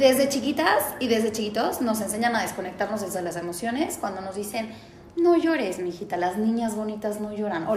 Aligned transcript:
desde 0.00 0.30
chiquitas 0.30 0.82
y 0.98 1.08
desde 1.08 1.30
chiquitos 1.30 1.82
nos 1.82 2.00
enseñan 2.00 2.34
a 2.34 2.40
desconectarnos 2.40 3.02
desde 3.02 3.20
las 3.20 3.36
emociones 3.36 3.98
cuando 4.00 4.22
nos 4.22 4.34
dicen, 4.34 4.70
no 5.14 5.36
llores, 5.36 5.78
mijita, 5.78 6.16
las 6.16 6.38
niñas 6.38 6.74
bonitas 6.74 7.20
no 7.20 7.36
lloran. 7.36 7.66
O 7.68 7.74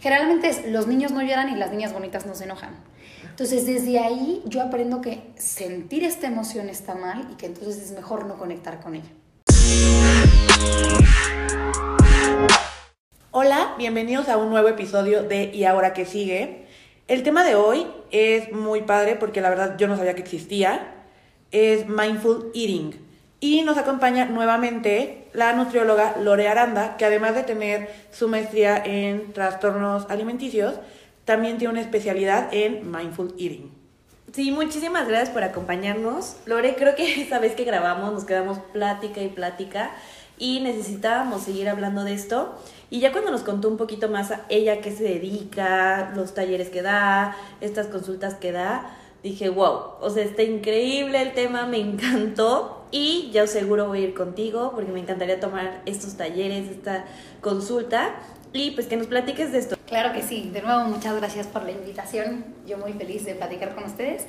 generalmente 0.00 0.50
es, 0.50 0.68
los 0.68 0.86
niños 0.86 1.10
no 1.10 1.20
lloran 1.20 1.48
y 1.48 1.56
las 1.56 1.72
niñas 1.72 1.92
bonitas 1.92 2.26
no 2.26 2.36
se 2.36 2.44
enojan. 2.44 2.76
Entonces, 3.28 3.66
desde 3.66 3.98
ahí 3.98 4.40
yo 4.46 4.62
aprendo 4.62 5.00
que 5.00 5.32
sentir 5.36 6.04
esta 6.04 6.28
emoción 6.28 6.68
está 6.68 6.94
mal 6.94 7.26
y 7.32 7.34
que 7.34 7.46
entonces 7.46 7.82
es 7.82 7.90
mejor 7.90 8.26
no 8.26 8.38
conectar 8.38 8.78
con 8.80 8.94
ella. 8.94 9.10
Hola, 13.32 13.74
bienvenidos 13.78 14.28
a 14.28 14.36
un 14.36 14.50
nuevo 14.50 14.68
episodio 14.68 15.24
de 15.24 15.50
Y 15.52 15.64
ahora 15.64 15.92
que 15.92 16.04
sigue. 16.04 16.68
El 17.08 17.24
tema 17.24 17.42
de 17.42 17.56
hoy 17.56 17.88
es 18.12 18.52
muy 18.52 18.82
padre 18.82 19.16
porque 19.16 19.40
la 19.40 19.50
verdad 19.50 19.76
yo 19.76 19.88
no 19.88 19.96
sabía 19.96 20.14
que 20.14 20.22
existía. 20.22 20.93
Es 21.54 21.88
mindful 21.88 22.50
eating. 22.52 22.96
Y 23.38 23.62
nos 23.62 23.78
acompaña 23.78 24.24
nuevamente 24.24 25.28
la 25.34 25.52
nutrióloga 25.52 26.16
Lore 26.20 26.48
Aranda, 26.48 26.96
que 26.96 27.04
además 27.04 27.36
de 27.36 27.44
tener 27.44 27.88
su 28.10 28.26
maestría 28.26 28.82
en 28.84 29.32
trastornos 29.32 30.10
alimenticios, 30.10 30.74
también 31.24 31.56
tiene 31.58 31.74
una 31.74 31.80
especialidad 31.80 32.48
en 32.52 32.90
mindful 32.90 33.34
eating. 33.38 33.70
Sí, 34.32 34.50
muchísimas 34.50 35.06
gracias 35.06 35.30
por 35.30 35.44
acompañarnos. 35.44 36.38
Lore, 36.44 36.74
creo 36.74 36.96
que 36.96 37.20
esta 37.22 37.38
vez 37.38 37.54
que 37.54 37.62
grabamos 37.62 38.12
nos 38.12 38.24
quedamos 38.24 38.58
plática 38.72 39.22
y 39.22 39.28
plática 39.28 39.92
y 40.36 40.58
necesitábamos 40.58 41.42
seguir 41.42 41.68
hablando 41.68 42.02
de 42.02 42.14
esto. 42.14 42.58
Y 42.90 42.98
ya 42.98 43.12
cuando 43.12 43.30
nos 43.30 43.42
contó 43.42 43.68
un 43.68 43.76
poquito 43.76 44.08
más 44.08 44.32
a 44.32 44.40
ella 44.48 44.80
qué 44.80 44.90
se 44.90 45.04
dedica, 45.04 46.12
los 46.16 46.34
talleres 46.34 46.68
que 46.68 46.82
da, 46.82 47.36
estas 47.60 47.86
consultas 47.86 48.34
que 48.34 48.50
da, 48.50 48.90
dije, 49.24 49.48
wow, 49.48 49.94
o 50.00 50.10
sea, 50.10 50.22
está 50.22 50.42
increíble 50.42 51.20
el 51.20 51.32
tema, 51.32 51.64
me 51.66 51.78
encantó 51.78 52.84
y 52.90 53.30
ya 53.32 53.46
seguro 53.46 53.88
voy 53.88 54.02
a 54.02 54.08
ir 54.08 54.14
contigo 54.14 54.70
porque 54.74 54.92
me 54.92 55.00
encantaría 55.00 55.40
tomar 55.40 55.80
estos 55.86 56.16
talleres, 56.16 56.68
esta 56.68 57.06
consulta 57.40 58.16
y 58.52 58.72
pues 58.72 58.86
que 58.86 58.96
nos 58.98 59.06
platiques 59.06 59.50
de 59.50 59.58
esto. 59.58 59.76
Claro 59.86 60.12
que 60.12 60.22
sí, 60.22 60.50
de 60.52 60.60
nuevo 60.60 60.84
muchas 60.84 61.16
gracias 61.16 61.46
por 61.46 61.64
la 61.64 61.72
invitación, 61.72 62.44
yo 62.66 62.76
muy 62.76 62.92
feliz 62.92 63.24
de 63.24 63.34
platicar 63.34 63.74
con 63.74 63.84
ustedes. 63.84 64.26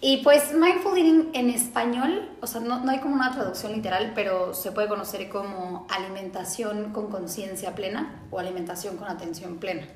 Y 0.00 0.18
pues 0.18 0.54
mindful 0.54 0.96
eating 0.96 1.30
en 1.34 1.50
español, 1.50 2.30
o 2.40 2.46
sea, 2.46 2.60
no, 2.60 2.78
no 2.78 2.92
hay 2.92 3.00
como 3.00 3.16
una 3.16 3.32
traducción 3.32 3.72
literal, 3.72 4.12
pero 4.14 4.54
se 4.54 4.70
puede 4.70 4.86
conocer 4.86 5.28
como 5.28 5.88
alimentación 5.90 6.92
con 6.92 7.10
conciencia 7.10 7.74
plena 7.74 8.22
o 8.30 8.38
alimentación 8.38 8.96
con 8.96 9.08
atención 9.08 9.58
plena. 9.58 9.88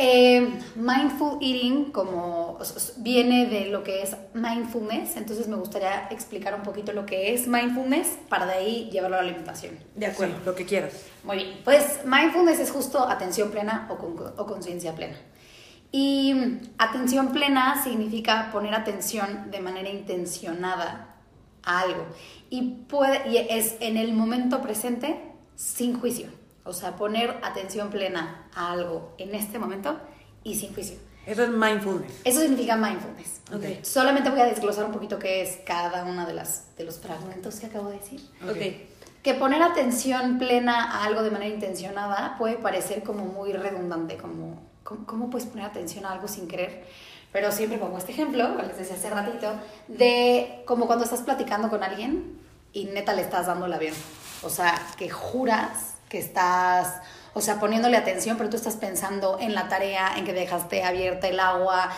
Eh, 0.00 0.60
mindful 0.76 1.38
eating 1.40 1.90
como 1.90 2.56
viene 2.98 3.46
de 3.46 3.66
lo 3.66 3.82
que 3.82 4.02
es 4.02 4.16
mindfulness, 4.32 5.16
entonces 5.16 5.48
me 5.48 5.56
gustaría 5.56 6.06
explicar 6.10 6.54
un 6.54 6.62
poquito 6.62 6.92
lo 6.92 7.04
que 7.04 7.34
es 7.34 7.48
mindfulness 7.48 8.16
para 8.28 8.46
de 8.46 8.52
ahí 8.52 8.90
llevarlo 8.92 9.16
a 9.16 9.22
la 9.22 9.28
alimentación. 9.28 9.76
De 9.96 10.06
acuerdo, 10.06 10.36
lo 10.46 10.54
que 10.54 10.64
quieras. 10.64 10.92
Muy 11.24 11.38
bien, 11.38 11.60
pues 11.64 12.04
mindfulness 12.04 12.60
es 12.60 12.70
justo 12.70 13.08
atención 13.08 13.50
plena 13.50 13.88
o, 13.90 13.94
o 14.40 14.46
conciencia 14.46 14.94
plena. 14.94 15.16
Y 15.90 16.60
atención 16.78 17.32
plena 17.32 17.82
significa 17.82 18.50
poner 18.52 18.74
atención 18.74 19.50
de 19.50 19.58
manera 19.58 19.88
intencionada 19.88 21.16
a 21.64 21.80
algo 21.80 22.06
y, 22.50 22.84
puede, 22.88 23.28
y 23.28 23.38
es 23.38 23.74
en 23.80 23.96
el 23.96 24.12
momento 24.12 24.62
presente 24.62 25.20
sin 25.56 25.98
juicio. 25.98 26.37
O 26.68 26.72
sea, 26.72 26.96
poner 26.96 27.40
atención 27.42 27.88
plena 27.88 28.48
a 28.54 28.72
algo 28.72 29.14
en 29.18 29.34
este 29.34 29.58
momento 29.58 29.98
y 30.44 30.54
sin 30.54 30.74
juicio. 30.74 30.98
Eso 31.26 31.42
es 31.42 31.50
mindfulness. 31.50 32.12
Eso 32.24 32.40
significa 32.40 32.76
mindfulness. 32.76 33.40
Okay. 33.54 33.80
Solamente 33.82 34.30
voy 34.30 34.40
a 34.40 34.46
desglosar 34.46 34.84
un 34.84 34.92
poquito 34.92 35.18
qué 35.18 35.42
es 35.42 35.58
cada 35.64 36.04
uno 36.04 36.26
de, 36.26 36.34
las, 36.34 36.76
de 36.76 36.84
los 36.84 36.98
fragmentos 36.98 37.58
que 37.58 37.66
acabo 37.66 37.88
de 37.88 37.98
decir. 37.98 38.20
Okay. 38.48 38.88
Que 39.22 39.34
poner 39.34 39.62
atención 39.62 40.38
plena 40.38 40.92
a 40.92 41.04
algo 41.04 41.22
de 41.22 41.30
manera 41.30 41.52
intencionada 41.52 42.36
puede 42.38 42.56
parecer 42.56 43.02
como 43.02 43.24
muy 43.24 43.52
redundante, 43.52 44.16
como 44.16 44.68
¿cómo, 44.84 45.30
puedes 45.30 45.48
poner 45.48 45.66
atención 45.66 46.06
a 46.06 46.12
algo 46.12 46.28
sin 46.28 46.48
querer? 46.48 46.86
Pero 47.32 47.52
siempre 47.52 47.78
pongo 47.78 47.98
este 47.98 48.12
ejemplo, 48.12 48.56
que 48.56 48.62
les 48.62 48.78
decía 48.78 48.96
hace 48.96 49.10
ratito, 49.10 49.52
de 49.86 50.62
como 50.66 50.86
cuando 50.86 51.04
estás 51.04 51.20
platicando 51.20 51.68
con 51.68 51.82
alguien 51.82 52.38
y 52.72 52.86
neta 52.86 53.12
le 53.12 53.22
estás 53.22 53.46
dando 53.46 53.66
el 53.66 53.72
avión. 53.72 53.94
O 54.42 54.48
sea, 54.48 54.80
que 54.96 55.10
juras 55.10 55.97
que 56.08 56.18
estás, 56.18 57.00
o 57.34 57.40
sea, 57.40 57.60
poniéndole 57.60 57.96
atención, 57.96 58.36
pero 58.36 58.50
tú 58.50 58.56
estás 58.56 58.76
pensando 58.76 59.38
en 59.40 59.54
la 59.54 59.68
tarea, 59.68 60.14
en 60.16 60.24
que 60.24 60.32
dejaste 60.32 60.82
abierta 60.82 61.28
el 61.28 61.40
agua, 61.40 61.90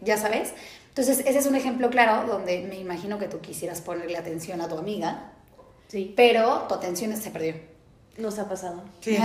ya 0.00 0.16
sabes. 0.16 0.54
Entonces, 0.88 1.20
ese 1.20 1.38
es 1.38 1.46
un 1.46 1.54
ejemplo 1.54 1.88
claro 1.90 2.26
donde 2.26 2.66
me 2.68 2.78
imagino 2.78 3.18
que 3.18 3.26
tú 3.26 3.40
quisieras 3.40 3.80
ponerle 3.80 4.18
atención 4.18 4.60
a 4.60 4.68
tu 4.68 4.76
amiga, 4.76 5.32
sí. 5.88 6.12
pero 6.16 6.66
tu 6.68 6.74
atención 6.74 7.16
se 7.16 7.30
perdió. 7.30 7.54
Nos 8.18 8.38
ha 8.38 8.46
pasado. 8.46 8.82
Sí, 9.00 9.16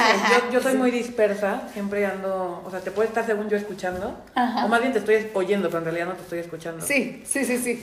yo, 0.52 0.60
soy 0.60 0.74
muy 0.76 0.92
dispersa, 0.92 1.68
siempre 1.72 2.06
ando, 2.06 2.62
o 2.64 2.70
sea, 2.70 2.78
te 2.78 2.92
puede 2.92 3.08
estar 3.08 3.26
según 3.26 3.48
yo 3.48 3.56
escuchando, 3.56 4.16
o 4.36 4.68
más 4.68 4.80
bien 4.80 4.92
te 4.92 5.00
estoy 5.00 5.28
oyendo, 5.34 5.68
pero 5.68 5.78
en 5.78 5.84
realidad 5.84 6.06
no 6.06 6.12
te 6.12 6.22
estoy 6.22 6.38
escuchando. 6.38 6.86
Sí, 6.86 7.24
sí, 7.26 7.44
sí, 7.44 7.58
sí. 7.58 7.82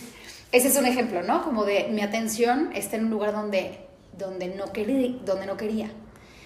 Ese 0.53 0.69
es 0.69 0.77
un 0.77 0.85
ejemplo, 0.85 1.21
¿no? 1.21 1.43
Como 1.43 1.65
de 1.65 1.89
mi 1.89 2.01
atención 2.01 2.71
está 2.73 2.95
en 2.95 3.05
un 3.05 3.11
lugar 3.11 3.33
donde 3.33 3.79
donde 4.17 4.47
no, 4.47 4.71
quería, 4.71 5.17
donde 5.25 5.45
no 5.45 5.57
quería. 5.57 5.91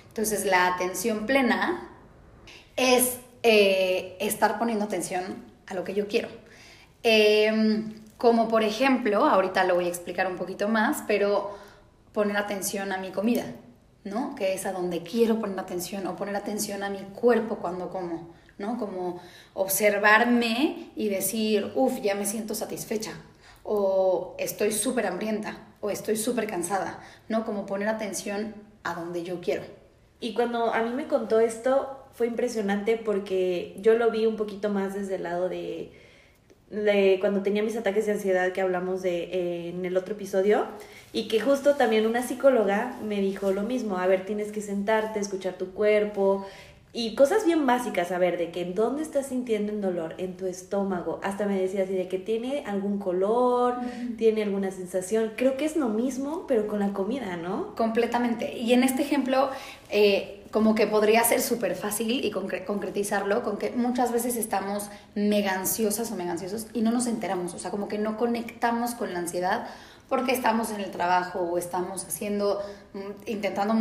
Entonces 0.07 0.45
la 0.45 0.67
atención 0.67 1.25
plena 1.25 1.89
es 2.75 3.17
eh, 3.44 4.17
estar 4.19 4.57
poniendo 4.57 4.85
atención 4.85 5.45
a 5.67 5.73
lo 5.73 5.83
que 5.83 5.94
yo 5.94 6.07
quiero. 6.07 6.29
Em, 7.03 8.01
como 8.17 8.47
por 8.47 8.63
ejemplo, 8.63 9.25
ahorita 9.25 9.63
lo 9.63 9.75
voy 9.75 9.85
a 9.85 9.89
explicar 9.89 10.28
un 10.28 10.38
poquito 10.38 10.67
más, 10.67 11.03
pero 11.07 11.55
poner 12.13 12.38
atención 12.38 12.91
a 12.91 12.97
mi 12.97 13.11
comida, 13.11 13.45
¿no? 14.03 14.34
Que 14.35 14.53
es 14.53 14.66
a 14.66 14.72
donde 14.72 15.03
quiero 15.03 15.39
poner 15.39 15.59
atención 15.59 16.07
o 16.07 16.16
poner 16.16 16.35
atención 16.35 16.84
a 16.84 16.89
mi 16.89 16.99
cuerpo 16.99 17.57
cuando 17.57 17.89
como, 17.89 18.34
¿no? 18.57 18.78
Como 18.79 19.22
observarme 19.53 20.89
y 20.95 21.09
decir, 21.09 21.72
uff, 21.75 22.01
ya 22.01 22.16
me 22.16 22.25
siento 22.25 22.55
satisfecha 22.55 23.13
o 23.63 24.35
estoy 24.39 24.72
súper 24.72 25.05
hambrienta 25.05 25.66
o 25.82 25.90
estoy 25.90 26.16
súper 26.16 26.48
cansada, 26.48 27.00
¿no? 27.30 27.46
Como 27.46 27.66
poner 27.66 27.88
atención 27.88 28.56
a 28.84 28.94
donde 28.94 29.24
yo 29.24 29.42
quiero. 29.42 29.64
Y 30.20 30.34
cuando 30.34 30.74
a 30.74 30.82
mí 30.82 30.90
me 30.92 31.08
contó 31.08 31.40
esto, 31.40 32.08
fue 32.14 32.28
impresionante 32.28 32.98
porque 32.98 33.76
yo 33.80 33.94
lo 33.94 34.10
vi 34.10 34.26
un 34.26 34.36
poquito 34.36 34.70
más 34.70 34.96
desde 34.96 35.16
el 35.16 35.24
lado 35.24 35.50
de, 35.50 35.92
de 36.72 37.18
cuando 37.20 37.44
tenía 37.44 37.62
mis 37.62 37.78
ataques 37.78 38.08
de 38.08 38.14
ansiedad 38.14 38.52
que 38.52 38.62
hablamos 38.62 39.04
de 39.04 39.24
eh, 39.26 39.70
en 39.70 39.86
el 39.86 39.96
otro 39.96 40.16
episodio 40.16 40.66
y 41.14 41.28
que 41.28 41.40
justo 41.40 41.76
también 41.76 42.06
una 42.08 42.24
psicóloga 42.24 42.98
me 43.04 43.22
dijo 43.22 43.52
lo 43.52 43.62
mismo, 43.64 43.98
a 43.98 44.08
ver, 44.08 44.26
tienes 44.26 44.52
que 44.52 44.62
sentarte, 44.62 45.20
escuchar 45.20 45.54
tu 45.54 45.72
cuerpo, 45.74 46.46
y 46.97 47.13
cosas 47.13 47.46
bien 47.46 47.68
básicas, 47.68 48.12
a 48.12 48.18
ver, 48.18 48.40
de 48.40 48.50
que 48.50 48.62
en 48.62 48.74
dónde 48.74 49.03
estás 49.03 49.28
sintiendo 49.28 49.72
el 49.72 49.81
dolor, 49.81 50.16
en 50.18 50.35
tu 50.35 50.47
estómago. 50.47 51.19
Hasta 51.22 51.46
me 51.46 51.62
decía 51.62 51.84
así 51.84 51.94
de 51.94 52.08
que 52.08 52.18
tiene 52.18 52.63
algún 52.66 52.97
color, 52.97 53.75
tiene 54.18 54.41
alguna 54.41 54.72
sensación. 54.72 55.34
Creo 55.38 55.58
que 55.58 55.66
es 55.66 55.75
lo 55.75 55.90
mismo, 55.90 56.46
pero 56.47 56.66
con 56.66 56.80
la 56.80 56.94
comida, 56.94 57.38
¿no? 57.38 57.75
Completamente. 57.75 58.58
Y 58.58 58.74
en 58.74 58.81
este 58.81 59.03
ejemplo, 59.03 59.52
eh, 59.91 60.44
como 60.50 60.74
que 60.74 60.88
podría 60.88 61.24
ser 61.24 61.44
súper 61.44 61.75
fácil 61.75 62.25
y 62.25 62.31
concretizarlo 62.31 63.44
con 63.44 63.58
que 63.58 63.69
muchas 63.69 64.12
veces 64.12 64.35
estamos 64.35 64.90
mega 65.14 65.53
ansiosas 65.53 66.12
o 66.12 66.16
mega 66.16 66.31
ansiosos 66.31 66.66
y 66.74 66.81
no 66.81 66.90
nos 66.90 67.06
enteramos. 67.06 67.53
O 67.53 67.59
sea, 67.59 67.69
como 67.69 67.88
que 67.88 68.00
no 68.00 68.18
conectamos 68.18 68.96
con 68.96 69.14
la 69.14 69.19
ansiedad 69.19 69.68
porque 70.09 70.31
estamos 70.31 70.72
en 70.72 70.79
el 70.79 70.90
trabajo 70.90 71.41
o 71.41 71.59
estamos 71.59 72.06
haciendo, 72.06 72.59
mm, 72.96 73.29
intentando 73.29 73.75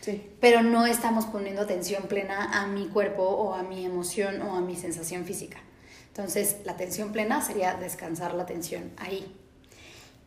multitaskear 0.00 0.30
pero 0.40 0.62
no 0.62 0.86
estamos 0.86 1.26
poniendo 1.26 1.62
atención 1.62 2.04
plena 2.04 2.50
a 2.60 2.66
mi 2.66 2.88
cuerpo 2.88 3.22
o 3.22 3.54
a 3.54 3.62
mi 3.62 3.84
emoción 3.84 4.40
o 4.42 4.56
a 4.56 4.60
mi 4.60 4.76
sensación 4.76 5.24
física. 5.24 5.58
Entonces, 6.08 6.56
la 6.64 6.72
atención 6.72 7.12
plena 7.12 7.40
sería 7.40 7.74
descansar 7.74 8.34
la 8.34 8.42
atención 8.42 8.90
ahí. 8.96 9.36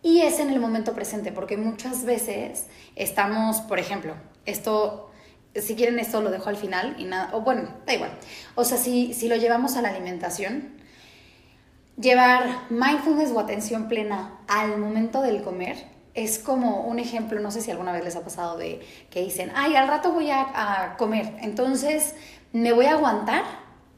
Y 0.02 0.22
es 0.22 0.40
en 0.40 0.50
el 0.50 0.60
momento 0.60 0.94
presente, 0.94 1.32
porque 1.32 1.58
muchas 1.58 2.06
veces 2.06 2.68
estamos, 2.96 3.62
por 3.62 3.80
ejemplo, 3.80 4.16
esto, 4.46 5.12
si 5.56 5.76
quieren 5.76 6.00
esto 6.00 6.22
lo 6.22 6.30
dejo 6.30 6.50
al 6.50 6.58
final 6.58 6.96
y 7.00 7.06
nada, 7.06 7.36
o 7.36 7.42
bueno, 7.42 7.70
da 7.86 7.94
igual. 7.94 8.12
O 8.56 8.64
sea, 8.64 8.78
si, 8.78 9.14
si 9.14 9.28
lo 9.28 9.36
llevamos 9.36 9.76
a 9.76 9.82
la 9.82 9.90
alimentación, 9.90 10.74
llevar 11.98 12.70
mindfulness 12.70 13.32
o 13.32 13.40
atención 13.40 13.88
plena 13.88 14.40
al 14.48 14.78
momento 14.78 15.22
del 15.22 15.42
comer 15.42 15.93
es 16.14 16.40
como 16.40 16.82
un 16.82 17.00
ejemplo, 17.00 17.40
no 17.40 17.52
sé 17.52 17.62
si 17.62 17.72
alguna 17.72 17.92
vez 17.92 18.04
les 18.04 18.16
ha 18.16 18.24
pasado 18.24 18.58
de 18.58 18.82
que 19.10 19.22
dicen, 19.22 19.52
ay, 19.56 19.76
al 19.76 19.88
rato 19.88 20.12
voy 20.12 20.30
a, 20.30 20.96
comer, 20.98 21.36
entonces 21.42 22.16
me 22.52 22.72
voy 22.74 22.86
a 22.86 22.94
aguantar 22.94 23.44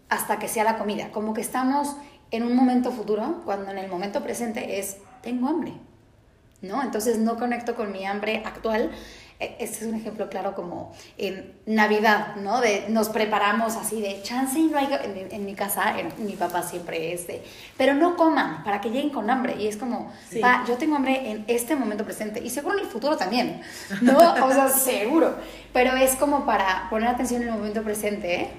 hasta 0.10 0.40
que 0.40 0.48
sea 0.48 0.64
la 0.64 0.78
comida, 0.78 1.12
como 1.12 1.34
que 1.34 1.42
estamos 1.42 1.96
en 2.32 2.44
un 2.44 2.56
momento 2.56 2.92
futuro, 2.92 3.42
cuando 3.44 3.72
en 3.72 3.78
el 3.78 3.90
momento 3.90 4.24
presente 4.24 4.80
es, 4.80 4.98
tengo 5.22 5.48
hambre, 5.50 5.74
¿no? 6.62 6.82
Entonces 6.82 7.18
no 7.18 7.38
conecto 7.38 7.76
con 7.76 7.92
mi 7.92 8.06
hambre 8.06 8.44
actual, 8.46 8.92
Este 9.38 9.64
es 9.64 9.82
un 9.82 9.96
ejemplo 9.96 10.30
claro 10.30 10.56
como 10.56 10.94
en 11.18 11.54
Navidad, 11.66 12.38
¿no? 12.38 12.62
De 12.62 12.86
nos 12.88 13.10
preparamos 13.10 13.76
así 13.76 14.00
de 14.02 14.22
chance 14.24 14.58
y 14.58 14.64
no 14.64 14.78
hay... 14.78 14.88
En, 15.04 15.28
en 15.32 15.46
mi 15.46 15.56
casa, 15.56 16.00
en- 16.00 16.14
mi 16.26 16.34
papá 16.38 16.64
siempre 16.64 17.12
es 17.14 17.28
de, 17.28 17.44
pero 17.78 17.94
no 17.94 18.16
coman 18.16 18.64
para 18.64 18.80
que 18.80 18.90
lleguen 18.90 19.10
con 19.10 19.30
hambre. 19.30 19.56
Y 19.60 19.68
es 19.68 19.76
como, 19.76 20.12
Sí. 20.30 20.40
pa, 20.40 20.64
yo 20.68 20.76
tengo 20.78 20.96
hambre 20.96 21.32
en 21.32 21.44
este 21.48 21.76
momento 21.76 22.06
presente 22.06 22.40
y 22.42 22.50
seguro 22.50 22.78
en 22.78 22.86
el 22.86 22.90
futuro 22.90 23.18
también, 23.18 23.62
¿no? 24.02 24.18
O 24.46 24.52
sea, 24.54 24.70
seguro. 24.70 25.36
Pero 25.74 25.96
es 25.98 26.16
como 26.16 26.46
para 26.46 26.88
poner 26.90 27.10
atención 27.10 27.42
en 27.42 27.50
el 27.50 27.54
momento 27.56 27.84
presente, 27.84 28.36
¿eh? 28.36 28.50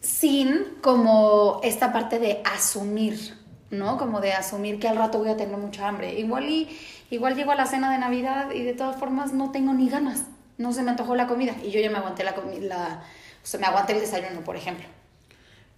sin 0.00 0.64
como 0.80 1.60
esta 1.64 1.92
parte 1.92 2.18
de 2.18 2.40
asumir, 2.44 3.36
¿no? 3.70 3.98
Como 3.98 4.20
de 4.20 4.32
asumir 4.32 4.78
que 4.78 4.88
al 4.88 4.96
rato 4.96 5.18
voy 5.18 5.30
a 5.30 5.36
tener 5.36 5.56
mucha 5.56 5.88
hambre. 5.88 6.18
Igual 6.18 6.48
y 6.48 6.78
igual 7.10 7.34
llego 7.34 7.52
a 7.52 7.54
la 7.54 7.66
cena 7.66 7.92
de 7.92 7.98
Navidad 7.98 8.50
y 8.52 8.62
de 8.62 8.74
todas 8.74 8.96
formas 8.96 9.32
no 9.32 9.50
tengo 9.50 9.72
ni 9.74 9.88
ganas. 9.88 10.24
No 10.56 10.72
se 10.72 10.82
me 10.82 10.90
antojó 10.90 11.14
la 11.14 11.26
comida 11.26 11.54
y 11.62 11.70
yo 11.70 11.80
ya 11.80 11.90
me 11.90 11.98
aguanté 11.98 12.24
la 12.24 12.34
comida, 12.34 13.04
o 13.42 13.46
sea, 13.46 13.60
me 13.60 13.66
aguanté 13.66 13.92
el 13.92 14.00
desayuno, 14.00 14.40
por 14.40 14.56
ejemplo. 14.56 14.86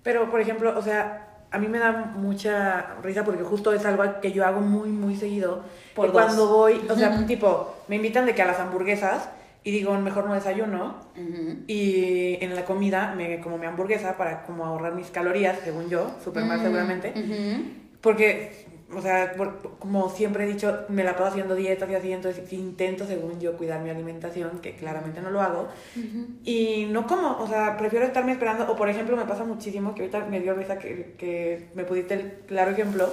Pero, 0.02 0.30
por 0.30 0.40
ejemplo, 0.40 0.78
o 0.78 0.82
sea, 0.82 1.26
a 1.50 1.58
mí 1.58 1.68
me 1.68 1.78
da 1.78 1.92
mucha 1.92 2.94
risa 3.02 3.24
porque 3.24 3.42
justo 3.42 3.72
es 3.72 3.84
algo 3.84 4.02
que 4.20 4.32
yo 4.32 4.46
hago 4.46 4.60
muy, 4.60 4.88
muy 4.88 5.16
seguido. 5.16 5.62
Por 5.94 6.06
Que 6.06 6.12
cuando 6.12 6.48
voy, 6.48 6.80
o 6.88 6.96
sea, 6.96 7.26
tipo, 7.26 7.76
me 7.88 7.96
invitan 7.96 8.24
de 8.24 8.34
que 8.34 8.42
a 8.42 8.46
las 8.46 8.60
hamburguesas 8.60 9.28
y 9.62 9.72
digo, 9.72 9.94
mejor 9.98 10.26
no 10.26 10.34
desayuno. 10.34 10.94
Y 11.66 12.38
en 12.42 12.54
la 12.54 12.64
comida 12.64 13.14
me 13.14 13.40
como 13.40 13.58
mi 13.58 13.66
hamburguesa 13.66 14.16
para 14.16 14.42
como 14.44 14.64
ahorrar 14.64 14.94
mis 14.94 15.10
calorías, 15.10 15.58
según 15.62 15.90
yo, 15.90 16.16
súper 16.24 16.44
mal 16.44 16.60
seguramente. 16.60 17.12
Ujú. 17.14 17.64
Porque, 18.00 18.66
o 18.94 19.00
sea, 19.02 19.32
por- 19.36 19.76
como 19.78 20.08
siempre 20.10 20.44
he 20.44 20.46
dicho, 20.46 20.84
me 20.88 21.04
la 21.04 21.12
paso 21.12 21.26
haciendo 21.26 21.54
dietas 21.54 21.88
y 21.90 21.94
así, 21.94 22.12
entonces 22.12 22.48
sí 22.48 22.56
intento, 22.56 23.06
según 23.06 23.40
yo, 23.40 23.56
cuidar 23.56 23.80
mi 23.82 23.90
alimentación, 23.90 24.58
que 24.60 24.76
claramente 24.76 25.20
no 25.20 25.30
lo 25.30 25.40
hago. 25.40 25.68
Y 26.44 26.86
no 26.90 27.06
como, 27.06 27.38
o 27.38 27.46
sea, 27.46 27.76
prefiero 27.76 28.04
estarme 28.06 28.32
esperando. 28.32 28.70
O, 28.70 28.76
por 28.76 28.88
ejemplo, 28.88 29.16
me 29.16 29.24
pasa 29.26 29.44
muchísimo, 29.44 29.94
que 29.94 30.02
ahorita 30.02 30.24
me 30.26 30.40
dio 30.40 30.54
risa 30.54 30.78
que, 30.78 31.14
que 31.18 31.68
me 31.74 31.84
pudiste 31.84 32.14
el 32.14 32.32
claro 32.46 32.70
ejemplo, 32.72 33.08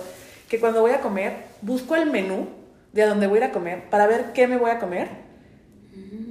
que 0.49 0.59
cuando 0.59 0.81
voy 0.81 0.91
a 0.91 1.01
comer, 1.01 1.33
busco 1.61 1.95
el 1.95 2.09
menú 2.09 2.47
de 2.93 3.03
a 3.03 3.07
dónde 3.07 3.27
voy 3.27 3.39
a 3.39 3.45
ir 3.45 3.49
a 3.49 3.51
comer 3.51 3.89
para 3.89 4.07
ver 4.07 4.33
qué 4.33 4.47
me 4.47 4.57
voy 4.57 4.71
a 4.71 4.79
comer. 4.79 5.09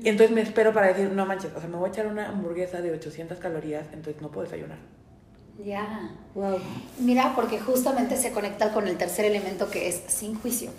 Y 0.03 0.09
entonces 0.09 0.35
me 0.35 0.41
espero 0.43 0.73
para 0.73 0.89
decir, 0.89 1.11
no 1.11 1.27
manches, 1.27 1.53
o 1.55 1.61
sea, 1.61 1.69
me 1.69 1.77
voy 1.77 1.89
a 1.89 1.93
echar 1.93 2.07
una 2.07 2.29
hamburguesa 2.29 2.81
de 2.81 2.93
800 2.93 3.39
calorías, 3.39 3.87
entonces 3.93 4.21
no 4.23 4.31
puedo 4.31 4.45
desayunar. 4.45 4.79
Ya. 5.65 6.11
Wow. 6.35 6.59
Mira, 6.99 7.33
porque 7.35 7.59
justamente 7.59 8.17
se 8.17 8.33
conecta 8.33 8.73
con 8.73 8.89
el 8.89 8.99
tercer 8.99 9.25
elemento 9.25 9.71
que 9.71 9.89
es 9.89 10.03
sin 10.09 10.39
juicio. 10.39 10.71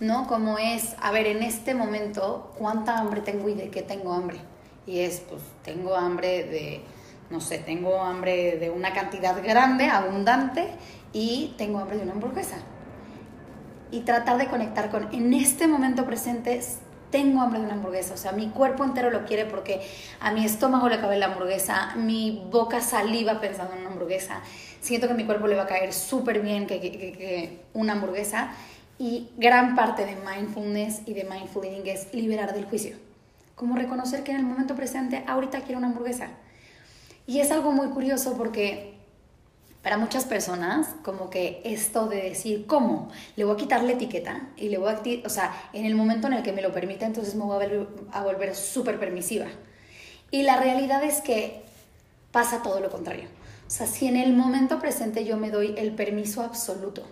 ¿No? 0.00 0.26
Como 0.26 0.58
es, 0.58 0.96
a 1.00 1.12
ver, 1.12 1.26
en 1.26 1.42
este 1.42 1.74
momento, 1.74 2.52
¿cuánta 2.58 2.98
hambre 2.98 3.20
tengo 3.20 3.48
y 3.48 3.54
de 3.54 3.70
qué 3.70 3.82
tengo 3.82 4.12
hambre? 4.12 4.38
Y 4.84 5.00
es, 5.00 5.20
pues, 5.20 5.42
tengo 5.62 5.94
hambre 5.94 6.42
de, 6.44 6.80
no 7.30 7.40
sé, 7.40 7.58
tengo 7.58 8.00
hambre 8.00 8.58
de 8.58 8.70
una 8.70 8.92
cantidad 8.92 9.40
grande, 9.44 9.86
abundante, 9.86 10.70
y 11.12 11.54
tengo 11.56 11.78
hambre 11.78 11.98
de 11.98 12.02
una 12.02 12.12
hamburguesa. 12.12 12.56
Y 13.92 14.00
tratar 14.00 14.38
de 14.38 14.48
conectar 14.48 14.90
con, 14.90 15.14
en 15.14 15.32
este 15.34 15.68
momento 15.68 16.04
presente, 16.04 16.60
tengo 17.12 17.40
hambre 17.40 17.60
de 17.60 17.66
una 17.66 17.74
hamburguesa. 17.74 18.14
O 18.14 18.16
sea, 18.16 18.32
mi 18.32 18.48
cuerpo 18.48 18.82
entero 18.82 19.10
lo 19.10 19.24
quiere 19.24 19.44
porque 19.44 19.80
a 20.18 20.32
mi 20.32 20.44
estómago 20.44 20.88
le 20.88 20.98
cabe 20.98 21.16
la 21.18 21.26
hamburguesa, 21.26 21.94
mi 21.94 22.42
boca 22.50 22.80
saliva 22.80 23.40
pensando 23.40 23.74
en 23.74 23.82
una 23.82 23.90
hamburguesa. 23.90 24.40
Siento 24.80 25.06
que 25.06 25.12
a 25.12 25.16
mi 25.16 25.24
cuerpo 25.24 25.46
le 25.46 25.54
va 25.54 25.62
a 25.62 25.66
caer 25.66 25.92
súper 25.92 26.40
bien 26.40 26.66
que, 26.66 26.80
que- 26.80 26.90
que- 26.90 27.60
una 27.74 27.92
hamburguesa. 27.92 28.50
Y 28.98 29.28
gran 29.36 29.74
parte 29.76 30.04
de 30.04 30.16
mindfulness 30.16 31.02
y 31.06 31.14
de 31.14 31.24
mindful 31.24 31.64
eating 31.64 31.86
es 31.86 32.12
liberar 32.12 32.52
del 32.54 32.64
juicio. 32.64 32.96
Como 33.54 33.76
reconocer 33.76 34.22
que 34.24 34.32
en 34.32 34.38
el 34.38 34.44
momento 34.44 34.74
presente, 34.74 35.22
ahorita 35.26 35.60
quiero 35.60 35.78
una 35.78 35.88
hamburguesa. 35.88 36.28
Y 37.26 37.38
es 37.40 37.50
algo 37.52 37.70
muy 37.72 37.88
curioso 37.88 38.36
porque 38.36 38.91
para 39.82 39.98
muchas 39.98 40.24
personas, 40.24 40.88
como 41.02 41.28
que 41.28 41.60
esto 41.64 42.06
de 42.06 42.22
decir, 42.22 42.66
¿cómo? 42.66 43.10
Le 43.36 43.44
voy 43.44 43.54
a 43.54 43.56
quitar 43.56 43.82
la 43.82 43.92
etiqueta 43.92 44.48
y 44.56 44.68
le 44.68 44.78
voy 44.78 44.92
a, 44.92 45.00
o 45.26 45.28
sea, 45.28 45.52
en 45.72 45.86
el 45.86 45.96
momento 45.96 46.28
en 46.28 46.34
el 46.34 46.42
que 46.42 46.52
me 46.52 46.62
lo 46.62 46.72
permita, 46.72 47.04
entonces 47.04 47.34
me 47.34 47.44
voy 47.44 47.64
a 47.64 48.18
a 48.18 48.22
volver 48.22 48.54
súper 48.54 49.00
permisiva. 49.00 49.46
Y 50.30 50.44
la 50.44 50.56
realidad 50.56 51.02
es 51.02 51.20
que 51.20 51.62
pasa 52.30 52.62
todo 52.62 52.80
lo 52.80 52.90
contrario. 52.90 53.28
O 53.66 53.70
sea, 53.70 53.86
si 53.86 54.06
en 54.06 54.16
el 54.16 54.34
momento 54.34 54.78
presente 54.78 55.24
yo 55.24 55.36
me 55.36 55.50
doy 55.50 55.74
el 55.76 55.92
permiso 55.94 56.42
absoluto 56.42 57.02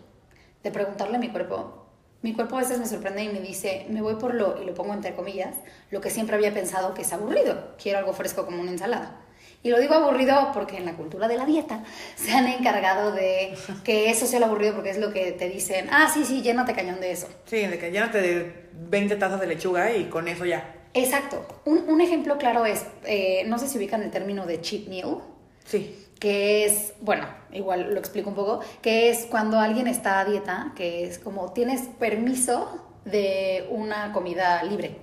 de 0.63 0.71
preguntarle 0.71 1.17
a 1.17 1.21
mi 1.21 1.31
cuerpo, 1.31 1.87
mi 2.23 2.35
cuerpo 2.35 2.57
a 2.57 2.61
veces 2.61 2.79
me 2.79 2.87
sorprende 2.87 3.25
y 3.25 3.29
me 3.31 3.41
dice, 3.41 3.87
me 3.89 4.03
voy 4.03 4.17
por 4.17 4.35
lo, 4.35 4.63
y 4.63 4.67
lo 4.67 4.75
pongo 4.75 4.93
entre 4.93 5.15
comillas, 5.15 5.57
lo 5.91 6.01
que 6.01 6.11
siempre 6.11 6.37
había 6.37 6.53
pensado 6.53 6.93
que 6.93 7.03
es 7.03 7.13
aburrido. 7.13 7.75
Quiero 7.83 7.99
algo 7.99 8.13
fresco 8.13 8.45
como 8.45 8.61
una 8.61 8.71
ensalada. 8.71 9.21
Y 9.63 9.69
lo 9.69 9.79
digo 9.79 9.95
aburrido 9.95 10.51
porque 10.55 10.79
en 10.79 10.87
la 10.87 10.95
cultura 10.95 11.29
de 11.29 11.37
la 11.37 11.45
dieta 11.45 11.85
se 12.17 12.33
han 12.33 12.47
encargado 12.47 13.13
de 13.13 13.55
que 13.85 14.09
eso 14.11 14.27
sea 14.27 14.41
lo 14.41 14.47
aburrido 14.47 14.75
porque 14.75 14.89
es 14.91 14.99
lo 14.99 15.13
que 15.13 15.33
te 15.33 15.49
dicen, 15.51 15.89
ah, 15.93 16.11
sí, 16.13 16.25
sí, 16.25 16.41
llénate 16.41 16.73
cañón 16.75 16.99
de 17.01 17.13
eso. 17.13 17.29
Sí, 17.45 17.59
de 17.67 17.79
que 17.79 17.91
llénate 17.91 18.23
de 18.23 18.69
20 18.73 19.17
tazas 19.17 19.39
de 19.41 19.47
lechuga 19.47 19.95
y 19.95 20.05
con 20.05 20.29
eso 20.29 20.47
ya. 20.47 20.77
Exacto. 20.95 21.45
Un, 21.67 21.89
un 21.89 22.01
ejemplo 22.01 22.39
claro 22.39 22.65
es, 22.65 22.87
eh, 23.05 23.45
no 23.47 23.59
sé 23.59 23.69
si 23.69 23.77
ubican 23.77 24.03
el 24.03 24.11
término 24.11 24.47
de 24.47 24.61
cheat 24.63 24.89
meal, 24.89 25.19
Sí. 25.67 26.07
que 26.19 26.65
es, 26.65 26.95
bueno, 27.01 27.27
igual 27.53 27.93
lo 27.93 28.01
explico 28.01 28.31
un 28.31 28.35
poco, 28.37 28.61
que 28.81 29.11
es 29.11 29.27
cuando 29.27 29.61
alguien 29.61 29.87
está 29.87 30.21
a 30.21 30.25
dieta, 30.25 30.73
que 30.75 31.05
es 31.05 31.19
como 31.19 31.53
tienes 31.53 31.83
permiso 31.99 32.87
de 33.05 33.67
una 33.71 34.13
comida 34.13 34.63
libre. 34.65 34.97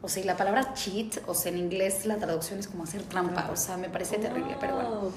O 0.00 0.08
sea, 0.08 0.22
y 0.22 0.26
la 0.26 0.36
palabra 0.36 0.72
cheat, 0.74 1.18
o 1.26 1.34
sea, 1.34 1.52
en 1.52 1.58
inglés 1.58 2.06
la 2.06 2.16
traducción 2.16 2.58
es 2.58 2.68
como 2.68 2.84
hacer 2.84 3.02
trampa, 3.02 3.50
o 3.52 3.56
sea, 3.56 3.76
me 3.76 3.88
parece 3.88 4.16
terrible, 4.18 4.56
pero 4.58 4.74
bueno. 4.76 5.00
Wow. 5.00 5.12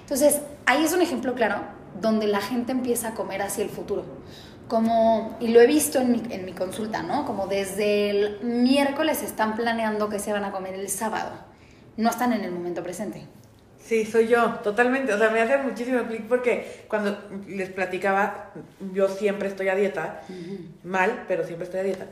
Entonces, 0.00 0.40
ahí 0.66 0.84
es 0.84 0.92
un 0.92 1.02
ejemplo 1.02 1.34
claro 1.34 1.56
donde 2.00 2.26
la 2.26 2.40
gente 2.40 2.72
empieza 2.72 3.08
a 3.08 3.14
comer 3.14 3.42
hacia 3.42 3.64
el 3.64 3.70
futuro. 3.70 4.04
Como, 4.68 5.36
y 5.40 5.48
lo 5.48 5.60
he 5.60 5.66
visto 5.66 5.98
en 5.98 6.12
mi, 6.12 6.22
en 6.30 6.44
mi 6.44 6.52
consulta, 6.52 7.02
¿no? 7.02 7.26
Como 7.26 7.48
desde 7.48 8.10
el 8.10 8.40
miércoles 8.44 9.22
están 9.22 9.56
planeando 9.56 10.08
que 10.08 10.20
se 10.20 10.32
van 10.32 10.44
a 10.44 10.52
comer 10.52 10.74
el 10.74 10.88
sábado. 10.88 11.32
No 11.96 12.10
están 12.10 12.32
en 12.32 12.44
el 12.44 12.52
momento 12.52 12.82
presente. 12.82 13.26
Sí, 13.84 14.04
soy 14.04 14.28
yo, 14.28 14.54
totalmente. 14.62 15.12
O 15.12 15.18
sea, 15.18 15.30
me 15.30 15.40
hace 15.40 15.58
muchísimo 15.58 16.04
clic 16.04 16.28
porque 16.28 16.84
cuando 16.86 17.18
les 17.48 17.70
platicaba, 17.70 18.52
yo 18.92 19.08
siempre 19.08 19.48
estoy 19.48 19.68
a 19.68 19.74
dieta, 19.74 20.22
mal, 20.84 21.24
pero 21.26 21.44
siempre 21.44 21.64
estoy 21.64 21.80
a 21.80 21.84
dieta. 21.84 22.06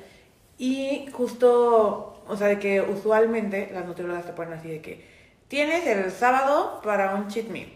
Y 0.58 1.06
justo, 1.12 2.22
o 2.26 2.36
sea, 2.36 2.48
de 2.48 2.58
que 2.58 2.80
usualmente 2.80 3.70
las 3.72 3.86
nutriólogas 3.86 4.26
te 4.26 4.32
ponen 4.32 4.54
así 4.54 4.68
de 4.68 4.80
que 4.80 5.04
tienes 5.46 5.86
el 5.86 6.10
sábado 6.10 6.80
para 6.82 7.14
un 7.14 7.28
cheat 7.28 7.46
meal. 7.48 7.68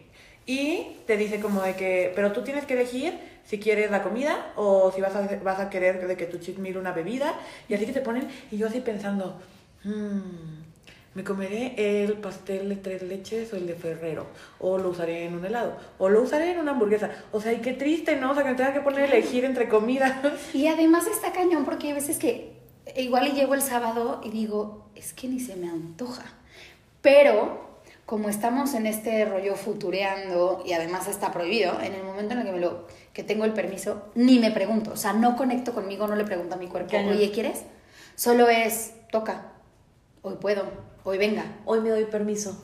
Y 0.46 0.96
te 1.06 1.16
dice 1.16 1.40
como 1.40 1.62
de 1.62 1.74
que, 1.76 2.12
pero 2.14 2.32
tú 2.32 2.42
tienes 2.42 2.66
que 2.66 2.74
elegir 2.74 3.16
si 3.44 3.58
quieres 3.60 3.90
la 3.90 4.02
comida 4.02 4.52
o 4.56 4.90
si 4.92 5.00
vas 5.00 5.14
a, 5.14 5.28
vas 5.42 5.60
a 5.60 5.70
querer 5.70 6.06
de 6.06 6.16
que 6.16 6.26
tu 6.26 6.38
cheat 6.38 6.58
meal 6.58 6.76
una 6.76 6.92
bebida. 6.92 7.34
Y 7.68 7.74
así 7.74 7.86
que 7.86 7.92
te 7.92 8.00
ponen, 8.00 8.28
y 8.50 8.56
yo 8.58 8.66
así 8.66 8.80
pensando, 8.80 9.40
"Hmm, 9.84 10.62
me 11.14 11.24
comeré 11.24 11.74
el 12.04 12.14
pastel 12.14 12.68
de 12.70 12.76
tres 12.76 13.02
leches 13.02 13.52
o 13.52 13.56
el 13.56 13.66
de 13.66 13.74
Ferrero, 13.74 14.26
o 14.58 14.78
lo 14.78 14.88
usaré 14.88 15.24
en 15.26 15.34
un 15.34 15.44
helado, 15.44 15.76
o 15.98 16.08
lo 16.08 16.22
usaré 16.22 16.52
en 16.52 16.58
una 16.58 16.72
hamburguesa. 16.72 17.10
O 17.32 17.40
sea, 17.40 17.52
y 17.52 17.58
qué 17.58 17.74
triste, 17.74 18.16
¿no? 18.16 18.30
O 18.32 18.34
sea, 18.34 18.42
que 18.42 18.50
me 18.50 18.56
tenga 18.56 18.72
que 18.72 18.80
poner 18.80 19.02
a 19.02 19.04
elegir 19.06 19.44
entre 19.44 19.68
comidas. 19.68 20.14
Y 20.54 20.66
además 20.68 21.06
está 21.06 21.32
cañón 21.32 21.64
porque 21.64 21.88
hay 21.88 21.92
veces 21.92 22.18
que 22.18 22.51
igual 22.96 23.28
y 23.28 23.32
llego 23.32 23.54
el 23.54 23.62
sábado 23.62 24.20
y 24.24 24.30
digo, 24.30 24.86
es 24.94 25.12
que 25.12 25.28
ni 25.28 25.40
se 25.40 25.56
me 25.56 25.68
antoja. 25.68 26.24
Pero 27.00 27.72
como 28.06 28.28
estamos 28.28 28.74
en 28.74 28.86
este 28.86 29.24
rollo 29.24 29.54
futureando 29.56 30.62
y 30.66 30.72
además 30.72 31.08
está 31.08 31.32
prohibido, 31.32 31.80
en 31.80 31.94
el 31.94 32.04
momento 32.04 32.34
en 32.34 32.40
el 32.40 32.46
que 32.46 32.52
me 32.52 32.60
lo 32.60 32.86
que 33.12 33.22
tengo 33.22 33.44
el 33.44 33.52
permiso, 33.52 34.10
ni 34.14 34.38
me 34.38 34.50
pregunto, 34.50 34.92
o 34.92 34.96
sea, 34.96 35.12
no 35.12 35.36
conecto 35.36 35.72
conmigo, 35.72 36.06
no 36.06 36.16
le 36.16 36.24
pregunto 36.24 36.54
a 36.54 36.58
mi 36.58 36.66
cuerpo, 36.66 36.90
Cañón. 36.90 37.16
"Oye, 37.16 37.30
¿quieres?" 37.30 37.62
Solo 38.16 38.48
es 38.48 38.92
toca. 39.10 39.52
Hoy 40.22 40.36
puedo, 40.40 40.64
hoy 41.04 41.18
venga. 41.18 41.44
Hoy 41.64 41.80
me 41.80 41.90
doy 41.90 42.04
permiso. 42.04 42.62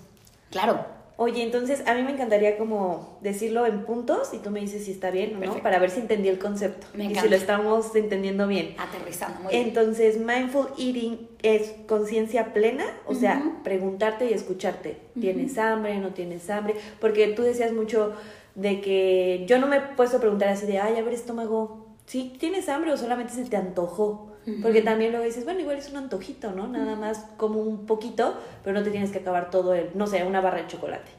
Claro. 0.50 0.97
Oye, 1.20 1.42
entonces 1.42 1.82
a 1.84 1.94
mí 1.94 2.04
me 2.04 2.12
encantaría 2.12 2.56
como 2.56 3.18
decirlo 3.22 3.66
en 3.66 3.84
puntos 3.84 4.32
y 4.32 4.38
tú 4.38 4.52
me 4.52 4.60
dices 4.60 4.84
si 4.84 4.92
está 4.92 5.10
bien 5.10 5.30
o 5.30 5.34
no, 5.34 5.40
Perfecto. 5.40 5.62
para 5.64 5.80
ver 5.80 5.90
si 5.90 5.98
entendí 5.98 6.28
el 6.28 6.38
concepto 6.38 6.86
Me 6.94 7.06
y 7.06 7.14
si 7.16 7.28
lo 7.28 7.34
estamos 7.34 7.92
entendiendo 7.96 8.46
bien. 8.46 8.76
Aterrizando 8.78 9.40
muy 9.40 9.52
bien. 9.52 9.66
Entonces, 9.66 10.16
mindful 10.16 10.68
eating 10.78 11.28
es 11.42 11.74
conciencia 11.88 12.52
plena, 12.54 12.84
o 13.04 13.16
sea, 13.16 13.58
preguntarte 13.64 14.30
y 14.30 14.32
escucharte. 14.32 14.96
¿Tienes 15.20 15.58
hambre? 15.58 15.98
¿No 15.98 16.10
tienes 16.10 16.48
hambre? 16.50 16.76
Porque 17.00 17.26
tú 17.26 17.42
decías 17.42 17.72
mucho 17.72 18.12
de 18.54 18.80
que 18.80 19.44
yo 19.48 19.58
no 19.58 19.66
me 19.66 19.78
he 19.78 19.80
puesto 19.80 20.18
a 20.18 20.20
preguntar 20.20 20.50
así 20.50 20.66
de, 20.66 20.78
ay, 20.78 20.98
a 20.98 21.02
ver, 21.02 21.14
estómago, 21.14 21.88
¿sí 22.06 22.36
tienes 22.38 22.68
hambre 22.68 22.92
o 22.92 22.96
solamente 22.96 23.32
se 23.32 23.44
te 23.44 23.56
antojó? 23.56 24.27
Porque 24.62 24.82
también 24.82 25.10
luego 25.12 25.26
dices, 25.26 25.44
bueno, 25.44 25.60
igual 25.60 25.76
es 25.76 25.90
un 25.90 25.96
antojito, 25.96 26.52
¿no? 26.52 26.68
Nada 26.68 26.96
más 26.96 27.26
como 27.36 27.60
un 27.60 27.86
poquito, 27.86 28.34
pero 28.64 28.78
no 28.78 28.84
te 28.84 28.90
tienes 28.90 29.10
que 29.10 29.18
acabar 29.18 29.50
todo 29.50 29.74
el, 29.74 29.90
no 29.94 30.06
sé, 30.06 30.24
una 30.24 30.40
barra 30.40 30.58
de 30.58 30.66
chocolate. 30.66 31.10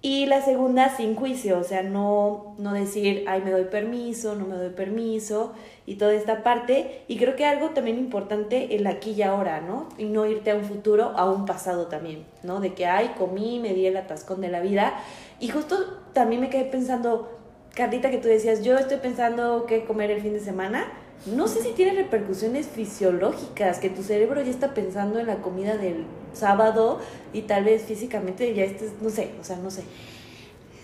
Y 0.00 0.26
la 0.26 0.42
segunda, 0.42 0.96
sin 0.96 1.16
juicio, 1.16 1.58
o 1.58 1.64
sea, 1.64 1.82
no, 1.82 2.54
no 2.58 2.72
decir, 2.72 3.24
ay, 3.26 3.42
me 3.44 3.50
doy 3.50 3.64
permiso, 3.64 4.36
no 4.36 4.46
me 4.46 4.54
doy 4.54 4.70
permiso, 4.70 5.54
y 5.86 5.96
toda 5.96 6.14
esta 6.14 6.44
parte. 6.44 7.02
Y 7.08 7.16
creo 7.16 7.34
que 7.34 7.44
algo 7.44 7.70
también 7.70 7.98
importante, 7.98 8.76
el 8.76 8.86
aquí 8.86 9.10
y 9.10 9.22
ahora, 9.22 9.60
¿no? 9.60 9.88
Y 9.98 10.04
no 10.04 10.24
irte 10.26 10.52
a 10.52 10.54
un 10.54 10.62
futuro, 10.62 11.14
a 11.16 11.28
un 11.28 11.46
pasado 11.46 11.88
también, 11.88 12.24
¿no? 12.44 12.60
De 12.60 12.74
que, 12.74 12.86
ay, 12.86 13.12
comí, 13.18 13.58
me 13.58 13.74
di 13.74 13.86
el 13.86 13.96
atascón 13.96 14.40
de 14.40 14.48
la 14.48 14.60
vida. 14.60 15.00
Y 15.40 15.48
justo 15.48 15.76
también 16.12 16.42
me 16.42 16.48
quedé 16.48 16.64
pensando, 16.64 17.36
Carlita, 17.74 18.10
que 18.10 18.18
tú 18.18 18.28
decías, 18.28 18.62
yo 18.62 18.78
estoy 18.78 18.98
pensando 18.98 19.66
qué 19.66 19.84
comer 19.84 20.12
el 20.12 20.20
fin 20.20 20.32
de 20.32 20.40
semana. 20.40 20.86
No 21.26 21.48
sé 21.48 21.62
si 21.62 21.70
tiene 21.72 21.92
repercusiones 21.92 22.66
fisiológicas, 22.66 23.78
que 23.78 23.90
tu 23.90 24.02
cerebro 24.02 24.40
ya 24.42 24.50
está 24.50 24.72
pensando 24.72 25.18
en 25.18 25.26
la 25.26 25.36
comida 25.36 25.76
del 25.76 26.04
sábado 26.32 27.00
y 27.32 27.42
tal 27.42 27.64
vez 27.64 27.82
físicamente 27.82 28.54
ya 28.54 28.64
estés, 28.64 28.92
no 29.00 29.10
sé, 29.10 29.32
o 29.40 29.44
sea, 29.44 29.56
no 29.56 29.70
sé. 29.70 29.82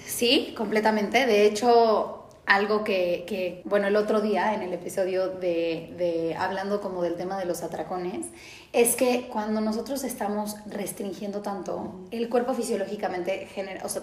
Sí, 0.07 0.55
completamente. 0.57 1.27
De 1.27 1.47
hecho, 1.47 2.25
algo 2.47 2.85
que, 2.85 3.25
que, 3.27 3.63
bueno, 3.65 3.87
el 3.87 3.97
otro 3.97 4.21
día 4.21 4.55
en 4.55 4.63
el 4.63 4.73
episodio 4.73 5.29
de, 5.29 5.95
de, 5.97 6.37
hablando 6.37 6.81
como 6.81 7.03
del 7.03 7.15
tema 7.15 7.39
de 7.39 7.47
los 7.47 7.63
atracones, 7.63 8.27
es 8.73 8.97
que 8.97 9.29
cuando 9.33 9.61
nosotros 9.61 10.05
estamos 10.05 10.57
restringiendo 10.67 11.41
tanto, 11.41 12.01
el 12.11 12.29
cuerpo 12.29 12.55
fisiológicamente 12.55 13.47
genera, 13.47 13.85
o 13.85 13.89
sea, 13.89 14.03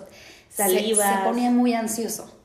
se, 0.49 0.69
se 0.69 1.03
pone 1.23 1.49
muy 1.51 1.73
ansioso. 1.73 2.40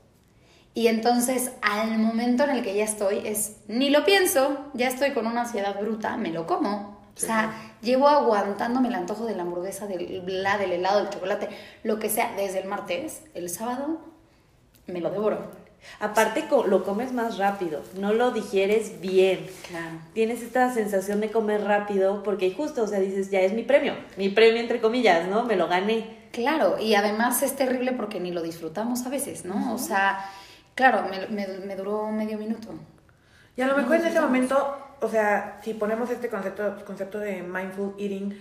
Y 0.76 0.88
entonces, 0.88 1.52
al 1.62 1.96
momento 1.96 2.44
en 2.44 2.50
el 2.50 2.62
que 2.62 2.74
ya 2.74 2.84
estoy, 2.84 3.26
es 3.26 3.56
ni 3.66 3.88
lo 3.88 4.04
pienso, 4.04 4.58
ya 4.74 4.88
estoy 4.88 5.12
con 5.12 5.26
una 5.26 5.40
ansiedad 5.40 5.80
bruta, 5.80 6.18
me 6.18 6.30
lo 6.30 6.46
como. 6.46 7.00
O 7.16 7.18
sea, 7.18 7.74
llevo 7.80 8.08
aguantándome 8.08 8.88
el 8.88 8.94
antojo 8.94 9.24
de 9.24 9.34
la 9.34 9.44
hamburguesa, 9.44 9.86
del, 9.86 10.22
la, 10.26 10.58
del 10.58 10.72
helado, 10.72 10.98
del 10.98 11.08
chocolate, 11.08 11.48
lo 11.82 11.98
que 11.98 12.10
sea, 12.10 12.34
desde 12.36 12.58
el 12.58 12.68
martes, 12.68 13.22
el 13.32 13.48
sábado, 13.48 14.00
me 14.86 15.00
lo 15.00 15.08
devoro. 15.08 15.50
Aparte 15.98 16.44
lo 16.66 16.84
comes 16.84 17.10
más 17.10 17.38
rápido, 17.38 17.80
no 17.98 18.12
lo 18.12 18.32
digieres 18.32 19.00
bien. 19.00 19.46
Claro. 19.68 19.96
Tienes 20.12 20.42
esta 20.42 20.74
sensación 20.74 21.22
de 21.22 21.30
comer 21.30 21.64
rápido 21.64 22.22
porque 22.22 22.52
justo, 22.52 22.82
o 22.82 22.86
sea, 22.86 23.00
dices, 23.00 23.30
ya 23.30 23.40
es 23.40 23.54
mi 23.54 23.62
premio, 23.62 23.94
mi 24.18 24.28
premio 24.28 24.60
entre 24.60 24.82
comillas, 24.82 25.26
¿no? 25.26 25.44
Me 25.44 25.56
lo 25.56 25.68
gané. 25.68 26.26
Claro, 26.32 26.78
y 26.78 26.96
además 26.96 27.42
es 27.42 27.56
terrible 27.56 27.92
porque 27.92 28.20
ni 28.20 28.30
lo 28.30 28.42
disfrutamos 28.42 29.06
a 29.06 29.08
veces, 29.08 29.46
¿no? 29.46 29.74
O 29.74 29.78
sea, 29.78 30.30
Claro, 30.76 31.08
me, 31.08 31.26
me, 31.28 31.46
me, 31.66 31.74
duró 31.74 32.12
medio 32.12 32.36
minuto. 32.36 32.68
Y 33.56 33.62
a 33.62 33.66
lo 33.66 33.76
mejor 33.76 33.96
en 33.96 34.06
ese 34.06 34.20
momento, 34.20 34.76
o 35.00 35.08
sea, 35.08 35.58
si 35.64 35.72
ponemos 35.72 36.10
este 36.10 36.28
concepto, 36.28 36.84
concepto 36.84 37.18
de 37.18 37.42
mindful 37.42 37.94
eating, 37.98 38.38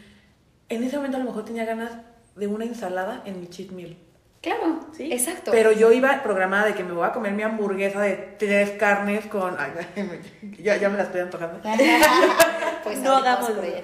en 0.67 0.83
ese 0.83 0.97
momento 0.97 1.15
a 1.15 1.21
lo 1.21 1.27
mejor 1.27 1.45
tenía 1.45 1.63
ganas 1.63 1.93
de 2.35 2.47
una 2.47 2.65
ensalada 2.65 3.21
en 3.25 3.39
mi 3.39 3.47
cheat 3.47 3.71
meal. 3.71 3.97
Claro, 4.41 4.81
sí. 4.91 5.11
Exacto. 5.11 5.49
Pero 5.51 5.71
yo 5.71 5.93
iba 5.93 6.21
programada 6.21 6.65
de 6.65 6.75
que 6.75 6.83
me 6.83 6.91
voy 6.91 7.07
a 7.07 7.13
comer 7.13 7.31
mi 7.31 7.41
hamburguesa 7.41 8.01
de 8.01 8.35
tres 8.37 8.71
carnes 8.71 9.25
con. 9.27 9.55
Ay, 9.57 9.71
ya, 10.59 10.75
ya 10.75 10.89
me 10.89 10.97
la 10.97 11.03
estoy 11.03 11.21
antojando. 11.21 11.61
pues 12.83 12.99
no 12.99 13.17
ella. 13.17 13.81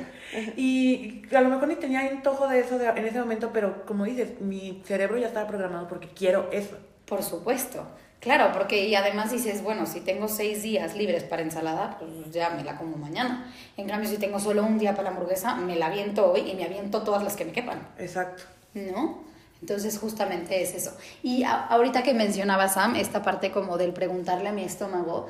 Y 0.57 1.23
a 1.33 1.41
lo 1.41 1.49
mejor 1.49 1.69
ni 1.69 1.75
tenía 1.77 2.01
antojo 2.01 2.49
de 2.49 2.59
eso 2.59 2.79
en 2.79 3.05
ese 3.05 3.19
momento, 3.19 3.51
pero 3.53 3.85
como 3.85 4.03
dices, 4.03 4.41
mi 4.41 4.83
cerebro 4.85 5.17
ya 5.17 5.27
estaba 5.27 5.47
programado 5.47 5.87
porque 5.87 6.09
quiero 6.09 6.49
eso. 6.51 6.77
Por 7.05 7.23
supuesto. 7.23 7.87
Claro, 8.21 8.51
porque 8.53 8.87
y 8.87 8.93
además 8.93 9.31
dices, 9.31 9.63
bueno, 9.63 9.87
si 9.87 9.99
tengo 9.99 10.27
seis 10.27 10.61
días 10.61 10.95
libres 10.95 11.23
para 11.23 11.41
ensalada, 11.41 11.97
pues 11.97 12.31
ya 12.31 12.51
me 12.51 12.63
la 12.63 12.77
como 12.77 12.95
mañana. 12.95 13.51
En 13.77 13.87
cambio, 13.87 14.07
si 14.07 14.17
tengo 14.17 14.39
solo 14.39 14.63
un 14.63 14.77
día 14.77 14.91
para 14.91 15.05
la 15.05 15.09
hamburguesa, 15.09 15.55
me 15.55 15.75
la 15.75 15.87
aviento 15.87 16.31
hoy 16.31 16.41
y 16.41 16.53
me 16.53 16.63
aviento 16.63 17.01
todas 17.01 17.23
las 17.23 17.35
que 17.35 17.45
me 17.45 17.51
quepan. 17.51 17.81
Exacto. 17.97 18.43
¿No? 18.75 19.23
Entonces, 19.59 19.97
justamente 19.97 20.61
es 20.61 20.75
eso. 20.75 20.95
Y 21.23 21.43
ahorita 21.43 22.03
que 22.03 22.13
mencionaba 22.13 22.67
Sam, 22.67 22.95
esta 22.95 23.23
parte 23.23 23.49
como 23.49 23.79
del 23.79 23.91
preguntarle 23.91 24.49
a 24.49 24.51
mi 24.51 24.63
estómago, 24.63 25.25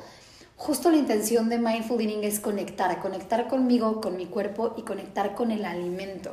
justo 0.56 0.90
la 0.90 0.98
intención 0.98 1.48
de 1.48 1.56
mindful 1.56 1.98
eating 1.98 2.24
es 2.24 2.40
conectar, 2.40 3.00
conectar 3.00 3.48
conmigo, 3.48 4.02
con 4.02 4.18
mi 4.18 4.26
cuerpo 4.26 4.74
y 4.76 4.82
conectar 4.82 5.34
con 5.34 5.50
el 5.50 5.64
alimento. 5.64 6.32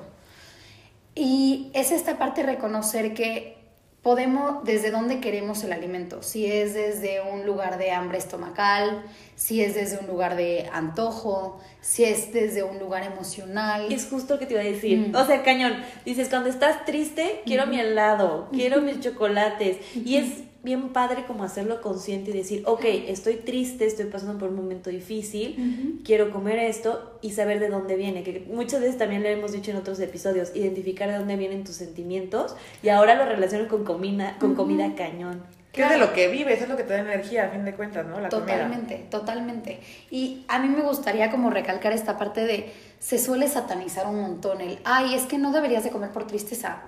Y 1.15 1.71
es 1.73 1.91
esta 1.91 2.17
parte 2.17 2.41
de 2.41 2.47
reconocer 2.47 3.13
que 3.13 3.58
podemos, 4.01 4.63
desde 4.63 4.91
dónde 4.91 5.19
queremos 5.19 5.63
el 5.63 5.73
alimento, 5.73 6.23
si 6.23 6.45
es 6.45 6.73
desde 6.73 7.21
un 7.21 7.45
lugar 7.45 7.77
de 7.77 7.91
hambre 7.91 8.17
estomacal, 8.17 9.03
si 9.35 9.61
es 9.61 9.75
desde 9.75 9.99
un 9.99 10.07
lugar 10.07 10.35
de 10.35 10.69
antojo, 10.71 11.59
si 11.81 12.03
es 12.05 12.31
desde 12.33 12.63
un 12.63 12.79
lugar 12.79 13.03
emocional. 13.03 13.91
Es 13.91 14.07
justo 14.07 14.35
lo 14.35 14.39
que 14.39 14.45
te 14.45 14.53
iba 14.53 14.61
a 14.61 14.65
decir. 14.65 15.09
Mm. 15.09 15.15
O 15.15 15.25
sea, 15.25 15.43
cañón, 15.43 15.73
dices, 16.05 16.29
cuando 16.29 16.49
estás 16.49 16.85
triste, 16.85 17.41
quiero 17.45 17.67
mi 17.67 17.79
helado, 17.79 18.47
quiero 18.51 18.81
mis 18.81 18.99
chocolates. 18.99 19.77
Y 19.95 20.15
es 20.17 20.48
bien 20.63 20.89
padre 20.89 21.25
como 21.25 21.43
hacerlo 21.43 21.81
consciente 21.81 22.31
y 22.31 22.33
decir, 22.33 22.63
ok, 22.65 22.83
estoy 23.07 23.35
triste, 23.35 23.85
estoy 23.85 24.05
pasando 24.05 24.37
por 24.37 24.49
un 24.49 24.55
momento 24.55 24.89
difícil, 24.89 26.01
quiero 26.03 26.31
comer 26.31 26.59
esto 26.59 27.17
y 27.21 27.31
saber 27.31 27.59
de 27.59 27.69
dónde 27.69 27.95
viene, 27.95 28.23
que 28.23 28.45
muchas 28.51 28.81
veces 28.81 28.97
también 28.97 29.23
le 29.23 29.31
hemos 29.31 29.51
dicho 29.51 29.71
en 29.71 29.77
otros 29.77 29.99
episodios, 29.99 30.55
identificar 30.55 31.09
de 31.09 31.17
dónde 31.17 31.37
vienen 31.37 31.63
tus 31.63 31.75
sentimientos 31.75 32.55
y 32.83 32.89
ahora 32.89 33.15
lo 33.15 33.25
relaciono 33.25 33.67
con 33.67 33.85
comida, 33.85 34.37
con 34.39 34.55
comida 34.55 34.95
cañón. 34.95 35.43
Que 35.71 35.83
es 35.83 35.89
de 35.89 35.97
lo 35.99 36.13
que 36.13 36.29
vives, 36.29 36.61
es 36.61 36.67
lo 36.67 36.75
que 36.75 36.83
te 36.83 36.93
da 36.93 36.99
energía, 36.99 37.45
a 37.45 37.49
fin 37.49 37.63
de 37.63 37.75
cuentas, 37.75 38.05
¿no? 38.05 38.19
La 38.19 38.29
totalmente, 38.29 39.05
totalmente. 39.11 39.79
Y 40.09 40.43
a 40.47 40.57
mí 40.57 40.67
me 40.67 40.81
gustaría 40.81 41.29
como 41.29 41.51
recalcar 41.51 41.93
esta 41.93 42.17
parte 42.17 42.43
de, 42.43 42.73
se 42.97 43.19
suele 43.19 43.47
satanizar 43.47 44.07
un 44.07 44.19
montón 44.19 44.61
el, 44.61 44.79
ay, 44.83 45.13
es 45.13 45.23
que 45.23 45.37
no 45.37 45.51
deberías 45.51 45.83
de 45.83 45.91
comer 45.91 46.09
por 46.09 46.25
tristeza 46.25 46.81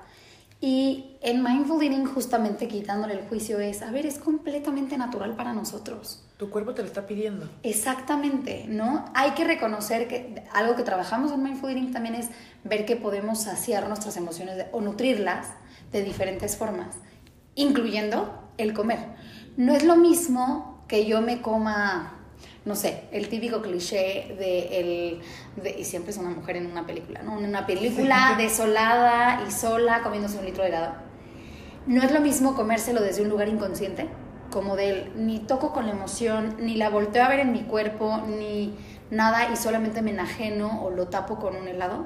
y 0.64 1.18
en 1.22 1.44
Mindful 1.44 1.82
Eating 1.82 2.06
justamente 2.06 2.68
quitándole 2.68 3.16
el 3.16 3.28
juicio 3.28 3.60
es, 3.60 3.82
a 3.82 3.90
ver, 3.90 4.06
es 4.06 4.20
completamente 4.20 4.96
natural 4.96 5.36
para 5.36 5.54
nosotros. 5.54 6.24
Tu 6.38 6.52
cuerpo 6.52 6.76
te 6.76 6.84
lo 6.84 6.88
está 6.88 7.08
pidiendo. 7.08 7.50
Exactamente, 7.64 8.66
¿no? 8.68 9.06
Hay 9.16 9.32
que 9.32 9.44
reconocer 9.44 10.08
que 10.08 10.44
algo 10.54 10.76
que 10.76 10.84
trabajamos 10.84 11.32
en 11.32 11.42
Mindful 11.42 11.72
Eating 11.72 11.92
también 11.92 12.14
es 12.14 12.30
ver 12.64 12.86
que 12.86 12.96
podemos 12.96 13.42
saciar 13.42 13.88
nuestras 13.88 14.18
emociones 14.18 14.68
o 14.72 14.82
nutrirlas 14.82 15.48
de 15.92 16.04
diferentes 16.04 16.56
formas, 16.56 16.96
incluyendo 17.56 18.52
el 18.60 18.74
comer. 18.74 19.00
No 19.58 19.74
es 19.74 19.84
lo 19.84 19.96
mismo 19.96 20.86
que 20.88 21.08
yo 21.08 21.22
me 21.22 21.42
coma 21.42 22.21
no 22.64 22.76
sé, 22.76 23.06
el 23.12 23.28
típico 23.28 23.62
cliché 23.62 24.36
de 24.38 24.80
el 24.80 25.22
de, 25.64 25.80
y 25.80 25.84
siempre 25.84 26.12
es 26.12 26.18
una 26.18 26.30
mujer 26.30 26.58
en 26.58 26.68
una 26.68 26.86
película, 26.86 27.24
¿no? 27.24 27.34
Una 27.34 27.66
película 27.66 28.36
desolada 28.38 29.44
y 29.48 29.52
sola 29.52 30.02
comiéndose 30.04 30.38
un 30.38 30.46
litro 30.46 30.64
de 30.64 30.70
helado. 30.70 30.94
No 31.88 32.04
es 32.04 32.12
lo 32.12 32.22
mismo 32.22 32.56
comérselo 32.56 33.02
desde 33.02 33.24
un 33.24 33.30
lugar 33.30 33.48
inconsciente, 33.48 34.08
como 34.52 34.76
del 34.76 35.12
ni 35.16 35.40
toco 35.40 35.74
con 35.74 35.88
la 35.88 35.94
emoción, 35.94 36.58
ni 36.60 36.76
la 36.76 36.90
volteo 36.90 37.24
a 37.24 37.30
ver 37.30 37.40
en 37.40 37.52
mi 37.52 37.64
cuerpo, 37.64 38.22
ni 38.28 38.76
nada 39.10 39.52
y 39.52 39.56
solamente 39.56 40.04
me 40.04 40.12
enajeno 40.12 40.84
o 40.84 40.92
lo 40.92 41.08
tapo 41.08 41.40
con 41.40 41.56
un 41.56 41.68
helado, 41.68 42.06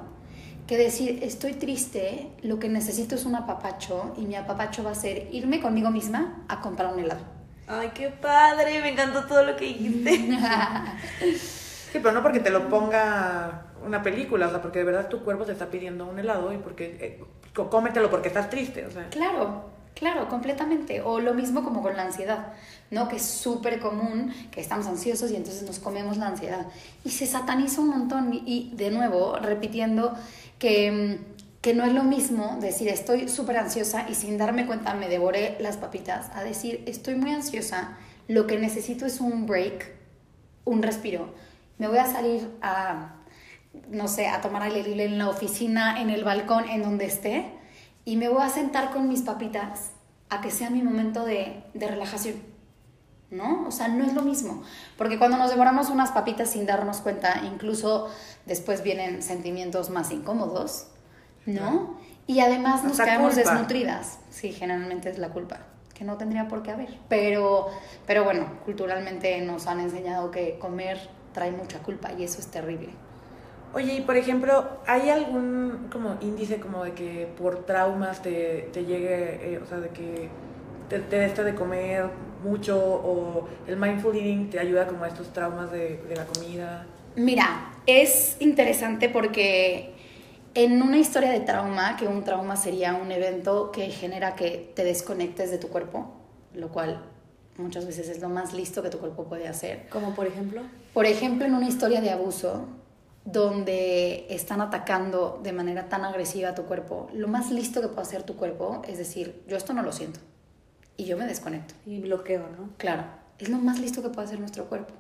que 0.68 0.78
decir, 0.78 1.20
estoy 1.22 1.54
triste, 1.54 2.32
lo 2.42 2.60
que 2.60 2.70
necesito 2.70 3.16
es 3.16 3.26
un 3.26 3.36
apapacho 3.36 4.14
y 4.18 4.22
mi 4.22 4.36
apapacho 4.36 4.84
va 4.84 4.92
a 4.92 4.96
ser 4.96 5.28
irme 5.32 5.60
conmigo 5.60 5.92
misma 5.92 6.46
a 6.48 6.62
comprar 6.62 6.94
un 6.94 7.02
helado. 7.02 7.35
Ay, 7.68 7.92
qué 7.94 8.10
padre, 8.10 8.80
me 8.82 8.92
encantó 8.92 9.26
todo 9.26 9.44
lo 9.44 9.56
que 9.56 9.66
dijiste. 9.66 10.12
sí, 11.38 12.00
pero 12.00 12.12
no 12.12 12.22
porque 12.22 12.40
te 12.40 12.52
lo 12.52 12.70
ponga 12.70 13.66
una 13.84 14.04
película, 14.04 14.48
o 14.48 14.50
sea, 14.50 14.62
porque 14.62 14.80
de 14.80 14.86
verdad 14.86 15.10
tu 15.10 15.24
cuerpo 15.24 15.46
te 15.46 15.52
está 15.52 15.68
pidiendo 15.68 16.06
un 16.06 16.20
helado 16.20 16.54
y 16.54 16.58
porque 16.58 16.98
eh, 17.00 17.24
cómetelo 17.54 18.10
porque 18.10 18.28
estás 18.28 18.50
triste, 18.50 18.86
o 18.86 18.92
sea. 18.92 19.10
Claro, 19.10 19.66
claro, 19.96 20.28
completamente. 20.28 21.02
O 21.02 21.20
lo 21.20 21.34
mismo 21.34 21.64
como 21.64 21.82
con 21.82 21.96
la 21.98 22.04
ansiedad, 22.04 22.54
¿no? 22.92 23.08
Que 23.08 23.16
es 23.16 23.26
súper 23.26 23.80
común 23.80 24.34
que 24.52 24.62
estamos 24.62 24.86
ansiosos 24.86 25.32
y 25.32 25.36
entonces 25.36 25.64
nos 25.64 25.80
comemos 25.80 26.18
la 26.18 26.28
ansiedad. 26.28 26.68
Y 27.04 27.10
se 27.12 27.26
sataniza 27.26 27.82
un 27.82 27.90
montón. 27.90 28.32
Y 28.34 28.72
de 28.76 28.92
nuevo, 28.92 29.38
repitiendo 29.38 30.14
que 30.60 30.92
mm, 30.92 31.35
que 31.66 31.74
no 31.74 31.84
es 31.84 31.94
lo 31.94 32.04
mismo 32.04 32.60
decir 32.62 32.90
estoy 32.90 33.28
súper 33.28 33.58
ansiosa 33.58 34.06
y 34.08 34.14
sin 34.14 34.38
darme 34.38 34.68
cuenta 34.68 34.94
me 34.94 35.10
devoré 35.10 35.58
las 35.60 35.78
papitas, 35.78 36.30
a 36.36 36.44
decir 36.44 36.84
estoy 36.86 37.16
muy 37.16 37.32
ansiosa, 37.32 37.98
lo 38.28 38.46
que 38.46 38.60
necesito 38.60 39.08
es 39.08 39.20
un 39.20 39.48
break, 39.48 39.92
un 40.64 40.84
respiro. 40.84 41.34
Me 41.80 41.88
voy 41.88 41.98
a 41.98 42.06
salir 42.06 42.56
a, 42.62 43.16
no 43.90 44.08
sé, 44.08 44.28
a 44.28 44.42
tomar 44.42 44.62
aire 44.62 45.06
en 45.06 45.18
la 45.18 45.28
oficina, 45.28 46.00
en 46.00 46.12
el 46.12 46.24
balcón, 46.24 46.70
en 46.70 46.84
donde 46.84 47.06
esté, 47.06 47.48
y 48.06 48.16
me 48.18 48.30
voy 48.30 48.44
a 48.44 48.50
sentar 48.50 48.92
con 48.92 49.10
mis 49.10 49.24
papitas 49.24 49.94
a 50.30 50.42
que 50.42 50.52
sea 50.52 50.70
mi 50.70 50.84
momento 50.84 51.26
de, 51.26 51.64
de 51.74 51.88
relajación. 51.88 52.36
¿no? 53.32 53.66
O 53.68 53.72
sea, 53.72 53.88
no 53.88 54.06
es 54.06 54.14
lo 54.14 54.22
mismo, 54.22 54.62
porque 55.00 55.18
cuando 55.18 55.38
nos 55.38 55.50
devoramos 55.50 55.90
unas 55.90 56.12
papitas 56.12 56.52
sin 56.52 56.68
darnos 56.68 56.98
cuenta, 56.98 57.42
incluso 57.44 58.08
después 58.46 58.84
vienen 58.84 59.24
sentimientos 59.24 59.90
más 59.90 60.12
incómodos, 60.12 60.90
¿no? 61.46 61.98
Y 62.28 62.40
además 62.40 62.84
nos 62.84 63.00
quedamos 63.00 63.36
desnutridas. 63.36 64.20
Sí, 64.30 64.52
generalmente 64.52 65.10
es 65.10 65.18
la 65.18 65.30
culpa, 65.30 65.60
que 65.94 66.04
no 66.04 66.18
tendría 66.18 66.48
por 66.48 66.64
qué 66.64 66.72
haber. 66.72 66.98
Pero, 67.08 67.68
pero 68.08 68.24
bueno, 68.24 68.48
culturalmente 68.66 69.40
nos 69.42 69.68
han 69.68 69.80
enseñado 69.80 70.32
que 70.32 70.58
comer 70.60 71.00
trae 71.34 71.52
mucha 71.52 71.80
culpa 71.80 72.12
y 72.14 72.24
eso 72.24 72.40
es 72.40 72.48
terrible. 72.48 72.90
Oye, 73.74 73.96
y 73.96 74.02
por 74.02 74.16
ejemplo, 74.16 74.70
¿hay 74.88 75.10
algún 75.10 75.90
como 75.92 76.18
índice 76.22 76.60
como 76.60 76.86
de 76.86 76.94
que 76.94 77.28
por 77.38 77.66
traumas 77.66 78.22
te, 78.22 78.70
te 78.72 78.86
llegue, 78.86 79.54
eh, 79.54 79.60
o 79.62 79.66
sea, 79.66 79.80
de 79.80 79.90
que 79.90 80.30
te, 80.88 81.00
te 81.00 81.44
de 81.44 81.56
comer 81.56 82.10
mucho 82.44 82.78
o 82.78 83.50
el 83.68 83.76
mindful 83.76 84.16
eating 84.16 84.50
te 84.50 84.60
ayuda 84.60 84.88
como 84.88 85.04
a 85.04 85.08
estos 85.08 85.34
traumas 85.34 85.72
de, 85.72 85.98
de 86.08 86.16
la 86.16 86.26
comida? 86.26 86.86
Mira, 87.16 87.74
es 87.86 88.38
interesante 88.40 89.10
porque 89.10 89.95
en 90.56 90.82
una 90.82 90.98
historia 90.98 91.32
de 91.32 91.42
trauma, 91.42 91.98
que 91.98 92.08
un 92.08 92.24
trauma 92.24 92.56
sería 92.56 92.96
un 92.96 93.12
evento 93.12 93.72
que 93.72 93.90
genera 93.90 94.36
que 94.36 94.72
te 94.76 94.84
desconectes 94.84 95.52
de 95.52 95.58
tu 95.58 95.68
cuerpo, 95.68 96.14
lo 96.54 96.70
cual 96.70 97.04
muchas 97.58 97.86
veces 97.86 98.10
es 98.10 98.22
lo 98.22 98.30
más 98.30 98.54
listo 98.54 98.82
que 98.82 98.90
tu 98.90 98.98
cuerpo 98.98 99.26
puede 99.26 99.48
hacer. 99.48 99.88
Como 99.90 100.16
por 100.16 100.26
ejemplo. 100.26 100.62
Por 100.94 101.06
ejemplo, 101.06 101.46
en 101.46 101.54
una 101.54 101.68
historia 101.68 102.00
de 102.00 102.10
abuso, 102.10 102.66
donde 103.26 104.28
están 104.30 104.62
atacando 104.62 105.40
de 105.44 105.52
manera 105.52 105.90
tan 105.90 106.06
agresiva 106.06 106.50
a 106.50 106.56
tu 106.56 106.64
cuerpo, 106.64 107.10
lo 107.14 107.28
más 107.28 107.52
listo 107.52 107.82
que 107.82 107.88
puede 107.90 108.04
hacer 108.04 108.24
tu 108.24 108.38
cuerpo 108.38 108.82
es 108.88 108.98
decir, 108.98 109.44
yo 109.48 109.58
esto 109.58 109.74
no 109.74 109.82
lo 109.82 109.92
siento. 109.92 110.20
Y 110.96 111.04
yo 111.04 111.18
me 111.18 111.26
desconecto. 111.26 111.74
Y 111.86 112.00
bloqueo, 112.00 112.48
¿no? 112.58 112.70
Claro, 112.78 113.04
es 113.40 113.50
lo 113.50 113.58
más 113.58 113.80
listo 113.80 114.02
que 114.02 114.10
puede 114.10 114.28
hacer 114.28 114.40
nuestro 114.40 114.66
cuerpo. 114.66 114.94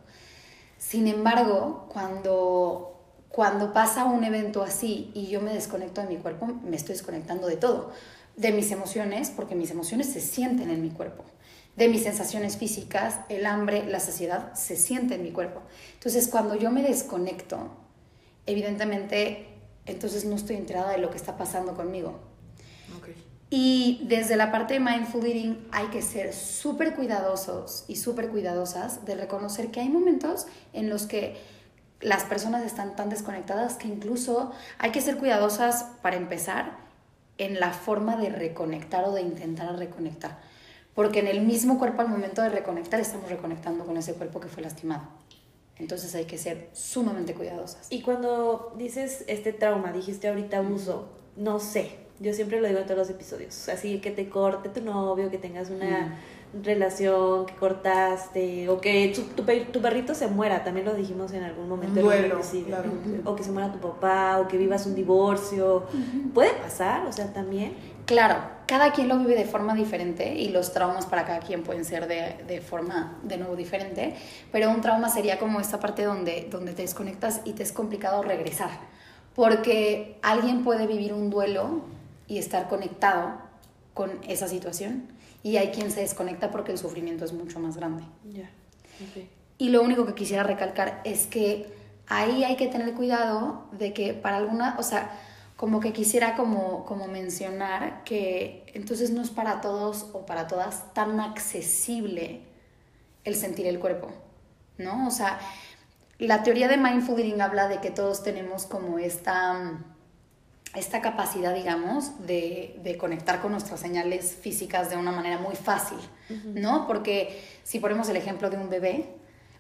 Sin 0.78 1.08
embargo, 1.08 1.88
cuando, 1.88 2.95
cuando 3.36 3.74
pasa 3.74 4.06
un 4.06 4.24
evento 4.24 4.64
así 4.64 5.12
y 5.14 5.28
yo 5.28 5.42
me 5.42 5.54
desconecto 5.54 6.00
de 6.00 6.08
mi 6.08 6.16
cuerpo, 6.16 6.46
me 6.46 6.78
estoy 6.78 6.94
desconectando 6.94 7.48
de 7.48 7.58
todo. 7.58 7.92
De 8.38 8.54
mis 8.54 8.72
emociones, 8.72 9.30
porque 9.30 9.56
mis 9.56 9.72
emociones 9.72 10.08
se 10.08 10.22
sienten 10.22 10.70
en 10.70 10.82
mi 10.82 10.90
cuerpo. 10.90 11.26
De 11.76 11.90
mis 11.90 12.04
sensaciones 12.04 12.56
físicas, 12.56 13.20
el 13.28 13.46
hambre, 13.46 13.86
la 13.88 14.00
saciedad, 14.00 14.54
se 14.54 14.78
siente 14.78 15.16
en 15.16 15.24
mi 15.24 15.32
cuerpo. 15.32 15.64
Entonces, 15.96 16.30
cuando 16.30 16.56
yo 16.56 16.72
me 16.72 16.82
desconecto, 16.82 17.72
evidentemente, 18.46 19.48
entonces 19.86 20.24
no 20.24 20.38
estoy 20.38 20.56
enterada 20.56 20.92
de 20.92 21.00
lo 21.00 21.10
que 21.10 21.18
está 21.18 21.36
pasando 21.36 21.76
conmigo. 21.76 22.18
Y 23.50 24.06
desde 24.08 24.38
la 24.38 24.50
parte 24.50 24.76
de 24.76 24.80
mindful 24.80 25.26
eating 25.26 25.68
hay 25.74 25.88
que 25.88 26.02
ser 26.02 26.34
súper 26.34 26.96
cuidadosos 26.96 27.84
y 27.90 27.98
súper 27.98 28.30
cuidadosas 28.30 29.04
de 29.04 29.16
reconocer 29.16 29.72
que 29.72 29.82
hay 29.82 29.90
momentos 29.90 30.48
en 30.72 30.90
los 30.90 31.06
que 31.06 31.54
las 32.02 32.24
personas 32.24 32.66
están 32.66 32.96
tan 32.96 33.10
desconectadas 33.10 33.76
que 33.76 33.88
incluso 33.88 34.52
hay 34.78 34.92
que 34.92 35.02
ser 35.02 35.18
cuidadosas 35.18 35.86
para 36.02 36.18
empezar 36.18 36.78
en 37.38 37.60
la 37.60 37.72
forma 37.72 38.16
de 38.16 38.30
reconectar 38.30 39.06
o 39.06 39.12
de 39.12 39.22
intentar 39.22 39.76
reconectar. 39.78 40.40
Porque 40.94 41.20
en 41.20 41.28
el 41.28 41.42
mismo 41.42 41.78
cuerpo 41.78 42.02
al 42.02 42.08
momento 42.08 42.42
de 42.42 42.50
reconectar 42.50 43.00
estamos 43.00 43.30
reconectando 43.30 43.86
con 43.86 43.98
ese 43.98 44.14
cuerpo 44.14 44.40
que 44.40 44.48
fue 44.48 44.64
lastimado. 44.64 45.04
Entonces 45.78 46.16
hay 46.16 46.26
que 46.26 46.38
ser 46.38 46.70
sumamente 46.72 47.34
cuidadosas. 47.34 47.88
Y 47.90 48.02
cuando 48.02 48.74
dices 48.78 49.26
este 49.28 49.52
trauma, 49.52 49.92
dijiste 49.92 50.30
ahorita 50.30 50.60
abuso, 50.60 51.10
no 51.36 51.60
sé, 51.60 51.98
yo 52.20 52.34
siempre 52.34 52.62
lo 52.62 52.68
digo 52.68 52.80
en 52.80 52.86
todos 52.86 52.98
los 52.98 53.10
episodios. 53.10 53.68
Así 53.68 54.00
que 54.00 54.12
te 54.12 54.30
corte 54.30 54.70
tu 54.70 54.82
novio, 54.82 55.30
que 55.30 55.38
tengas 55.38 55.70
una 55.70 56.18
relación, 56.64 57.46
que 57.46 57.56
cortaste, 57.56 58.70
o 58.70 58.80
que 58.80 59.12
tu, 59.14 59.24
tu, 59.24 59.82
perrito 59.82 60.16
se 60.16 60.28
muera, 60.28 60.64
también 60.64 60.86
lo 60.86 60.94
dijimos 60.94 61.34
en 61.34 61.44
algún 61.44 61.68
momento. 61.68 62.00
Duelo, 62.02 62.40
O 63.26 63.36
que 63.36 63.44
se 63.44 63.52
muera 63.52 63.72
tu 63.72 63.80
papá, 63.80 64.40
o 64.40 64.48
que 64.48 64.58
vivas 64.58 64.86
un 64.86 64.96
divorcio. 64.96 65.84
Puede 66.34 66.54
pasar, 66.54 67.06
o 67.08 67.12
sea, 67.12 67.34
también. 67.34 67.74
Claro, 68.06 68.38
cada 68.68 68.94
quien 68.94 69.08
lo 69.08 69.18
vive 69.18 69.36
de 69.36 69.46
forma 69.46 69.74
diferente 69.74 70.36
y 70.36 70.50
los 70.50 70.72
traumas 70.74 71.08
para 71.08 71.26
cada 71.26 71.40
quien 71.40 71.64
pueden 71.64 71.86
ser 71.86 72.08
de, 72.08 72.36
de, 72.48 72.62
forma 72.62 73.18
de 73.24 73.38
nuevo 73.38 73.56
diferente, 73.56 74.16
pero 74.52 74.70
un 74.70 74.82
trauma 74.82 75.10
sería 75.10 75.40
como 75.40 75.60
esta 75.60 75.80
parte 75.80 76.04
donde, 76.04 76.48
donde 76.52 76.74
te 76.74 76.84
desconectas 76.84 77.42
y 77.46 77.54
te 77.54 77.64
es 77.64 77.72
complicado 77.72 78.22
regresar, 78.22 78.70
porque 79.34 80.20
alguien 80.22 80.64
puede 80.64 80.86
vivir 80.86 81.14
un 81.14 81.32
duelo 81.32 81.82
y 82.28 82.38
estar 82.38 82.68
conectado 82.68 83.34
con 83.96 84.12
esa 84.28 84.48
situación 84.48 85.15
y 85.46 85.58
hay 85.58 85.68
quien 85.68 85.92
se 85.92 86.02
desconecta 86.02 86.50
porque 86.50 86.72
el 86.72 86.80
sufrimiento 86.80 87.24
es 87.24 87.32
mucho 87.32 87.60
más 87.60 87.78
grande. 87.78 88.02
Y 89.60 89.70
lo 89.70 89.84
único 89.84 90.04
que 90.08 90.16
quisiera 90.16 90.42
recalcar 90.42 91.02
es 91.04 91.28
que 91.28 91.72
ahí 92.08 92.44
hay 92.44 92.56
que 92.56 92.66
tener 92.66 92.96
cuidado 92.96 93.68
de 93.72 93.94
que 93.94 94.16
para 94.16 94.38
alguna, 94.38 94.76
o 94.80 94.82
sea, 94.82 95.12
como 95.56 95.82
que 95.82 95.94
quisiera 95.94 96.36
como, 96.36 96.84
como 96.86 97.06
mencionar 97.06 98.04
que 98.06 98.66
entonces 98.74 99.12
no 99.12 99.22
es 99.22 99.30
para 99.30 99.62
todos 99.62 100.08
o 100.14 100.26
para 100.26 100.48
todas 100.48 100.92
tan 100.96 101.20
accesible 101.20 102.42
el 103.24 103.36
sentir 103.36 103.68
el 103.68 103.80
cuerpo, 103.80 104.10
¿no? 104.80 105.06
O 105.06 105.12
sea, 105.12 105.40
la 106.18 106.42
teoría 106.42 106.68
de 106.68 106.78
mindful 106.78 107.20
eating 107.20 107.40
habla 107.40 107.68
de 107.68 107.82
que 107.82 107.92
todos 107.92 108.24
tenemos 108.24 108.66
como 108.66 108.98
esta 108.98 109.80
esta 110.76 111.02
capacidad, 111.02 111.54
digamos, 111.54 112.26
de, 112.26 112.80
de, 112.84 112.98
conectar 112.98 113.42
con 113.42 113.52
nuestras 113.52 113.80
señales 113.80 114.36
físicas 114.36 114.90
de 114.90 114.98
una 114.98 115.12
manera 115.12 115.38
muy 115.38 115.56
fácil, 115.56 115.98
¿no? 116.54 116.88
Porque 116.88 117.42
si 117.64 117.80
ponemos 117.80 118.10
el 118.10 118.18
ejemplo 118.18 118.50
de 118.50 118.58
un 118.58 118.70
bebé, 118.70 119.16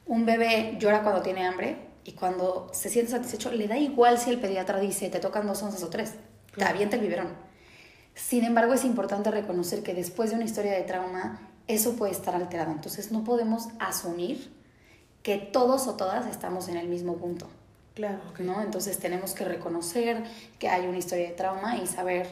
un 0.05 0.25
bebé 0.25 0.75
llora 0.79 1.03
cuando 1.03 1.21
tiene 1.21 1.45
hambre 1.45 1.77
y 2.03 2.11
cuando 2.13 2.69
se 2.73 2.89
siente 2.89 3.11
satisfecho, 3.11 3.51
le 3.51 3.67
da 3.67 3.77
igual 3.77 4.17
si 4.17 4.29
el 4.29 4.39
pediatra 4.39 4.79
dice 4.79 5.09
te 5.09 5.19
tocan 5.19 5.47
dos 5.47 5.63
onzas 5.63 5.83
o 5.83 5.89
tres, 5.89 6.13
te 6.55 6.63
avienta 6.63 6.95
el 6.95 7.01
biberón. 7.01 7.29
Sin 8.13 8.43
embargo, 8.45 8.73
es 8.73 8.85
importante 8.85 9.29
reconocer 9.29 9.83
que 9.83 9.93
después 9.93 10.29
de 10.29 10.37
una 10.37 10.45
historia 10.45 10.71
de 10.73 10.83
trauma, 10.83 11.51
eso 11.67 11.95
puede 11.95 12.13
estar 12.13 12.33
alterado. 12.35 12.71
Entonces, 12.71 13.11
no 13.11 13.23
podemos 13.23 13.67
asumir 13.79 14.53
que 15.21 15.37
todos 15.37 15.87
o 15.87 15.95
todas 15.95 16.27
estamos 16.27 16.69
en 16.69 16.77
el 16.77 16.87
mismo 16.87 17.17
punto. 17.17 17.47
Claro. 17.95 18.19
¿no? 18.39 18.61
Entonces 18.61 18.99
tenemos 18.99 19.33
que 19.33 19.45
reconocer 19.45 20.23
que 20.59 20.67
hay 20.67 20.85
una 20.85 20.97
historia 20.97 21.29
de 21.29 21.33
trauma 21.33 21.77
y 21.77 21.87
saber 21.87 22.27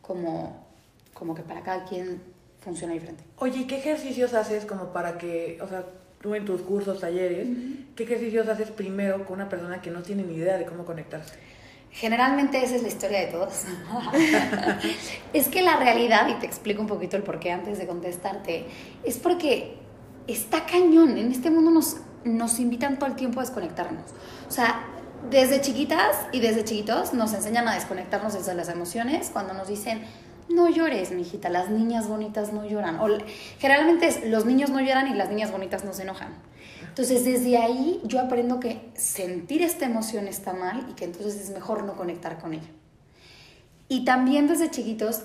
cómo, 0.00 0.66
como 1.12 1.34
que 1.34 1.42
para 1.42 1.62
cada 1.62 1.84
quien 1.84 2.20
funciona 2.60 2.94
diferente. 2.94 3.22
Oye, 3.36 3.66
¿qué 3.66 3.76
ejercicios 3.76 4.32
haces 4.34 4.64
como 4.64 4.86
para 4.92 5.18
que, 5.18 5.58
o 5.60 5.68
sea, 5.68 5.84
tú 6.20 6.34
en 6.34 6.46
tus 6.46 6.62
cursos, 6.62 7.00
talleres, 7.00 7.46
qué 7.94 8.04
ejercicios 8.04 8.48
haces 8.48 8.70
primero 8.70 9.26
con 9.26 9.34
una 9.34 9.48
persona 9.48 9.82
que 9.82 9.90
no 9.90 10.02
tiene 10.02 10.22
ni 10.22 10.34
idea 10.34 10.56
de 10.56 10.64
cómo 10.64 10.84
conectarse? 10.86 11.34
Generalmente 11.90 12.64
esa 12.64 12.76
es 12.76 12.82
la 12.82 12.88
historia 12.88 13.20
de 13.20 13.26
todos. 13.26 13.64
es 15.34 15.48
que 15.48 15.60
la 15.60 15.76
realidad, 15.76 16.26
y 16.28 16.40
te 16.40 16.46
explico 16.46 16.80
un 16.80 16.86
poquito 16.86 17.18
el 17.18 17.22
porqué 17.22 17.52
antes 17.52 17.76
de 17.76 17.86
contestarte, 17.86 18.64
es 19.04 19.18
porque 19.18 19.74
está 20.26 20.64
cañón. 20.64 21.18
En 21.18 21.30
este 21.30 21.50
mundo 21.50 21.70
nos, 21.70 21.98
nos 22.24 22.58
invitan 22.60 22.98
todo 22.98 23.10
el 23.10 23.16
tiempo 23.16 23.40
a 23.40 23.42
desconectarnos. 23.42 24.04
O 24.48 24.50
sea, 24.50 24.86
desde 25.30 25.60
chiquitas 25.60 26.16
y 26.32 26.40
desde 26.40 26.64
chiquitos 26.64 27.14
nos 27.14 27.32
enseñan 27.32 27.68
a 27.68 27.74
desconectarnos 27.74 28.34
desde 28.34 28.54
las 28.54 28.68
emociones 28.68 29.30
cuando 29.32 29.54
nos 29.54 29.68
dicen, 29.68 30.02
no 30.48 30.68
llores, 30.68 31.12
mijita, 31.12 31.48
las 31.48 31.70
niñas 31.70 32.08
bonitas 32.08 32.52
no 32.52 32.64
lloran. 32.64 32.98
O, 33.00 33.08
generalmente 33.58 34.28
los 34.28 34.44
niños 34.44 34.70
no 34.70 34.80
lloran 34.80 35.08
y 35.08 35.14
las 35.14 35.28
niñas 35.28 35.52
bonitas 35.52 35.84
no 35.84 35.92
se 35.92 36.02
enojan. 36.02 36.34
Entonces, 36.88 37.24
desde 37.24 37.56
ahí 37.56 38.00
yo 38.04 38.20
aprendo 38.20 38.60
que 38.60 38.90
sentir 38.94 39.62
esta 39.62 39.86
emoción 39.86 40.28
está 40.28 40.52
mal 40.52 40.86
y 40.90 40.94
que 40.94 41.04
entonces 41.04 41.36
es 41.36 41.50
mejor 41.50 41.84
no 41.84 41.94
conectar 41.94 42.38
con 42.38 42.52
ella. 42.52 42.68
Y 43.88 44.04
también 44.04 44.46
desde 44.46 44.70
chiquitos, 44.70 45.24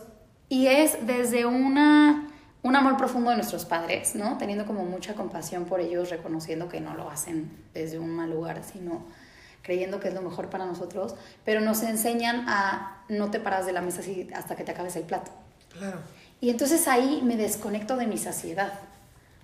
y 0.49 0.67
es 0.67 1.05
desde 1.05 1.45
una, 1.45 2.29
un 2.63 2.75
amor 2.75 2.95
profundo 2.97 3.31
de 3.31 3.35
nuestros 3.35 3.65
padres, 3.65 4.15
¿no? 4.15 4.37
Teniendo 4.37 4.65
como 4.65 4.85
mucha 4.85 5.13
compasión 5.13 5.65
por 5.65 5.81
ellos, 5.81 6.09
reconociendo 6.09 6.69
que 6.69 6.79
no 6.79 6.93
lo 6.93 7.09
hacen 7.09 7.51
desde 7.73 7.99
un 7.99 8.11
mal 8.11 8.29
lugar, 8.29 8.61
sino 8.63 9.03
creyendo 9.67 9.99
que 9.99 10.07
es 10.07 10.13
lo 10.13 10.21
mejor 10.21 10.49
para 10.49 10.65
nosotros, 10.65 11.13
pero 11.43 11.59
nos 11.59 11.83
enseñan 11.83 12.45
a 12.47 13.03
no 13.09 13.29
te 13.29 13.41
paras 13.41 13.65
de 13.65 13.73
la 13.73 13.81
mesa 13.81 14.01
hasta 14.33 14.55
que 14.55 14.63
te 14.63 14.71
acabes 14.71 14.95
el 14.95 15.03
plato. 15.03 15.29
Claro. 15.77 15.99
Y 16.39 16.49
entonces 16.49 16.87
ahí 16.87 17.21
me 17.21 17.35
desconecto 17.35 17.97
de 17.97 18.07
mi 18.07 18.17
saciedad. 18.17 18.71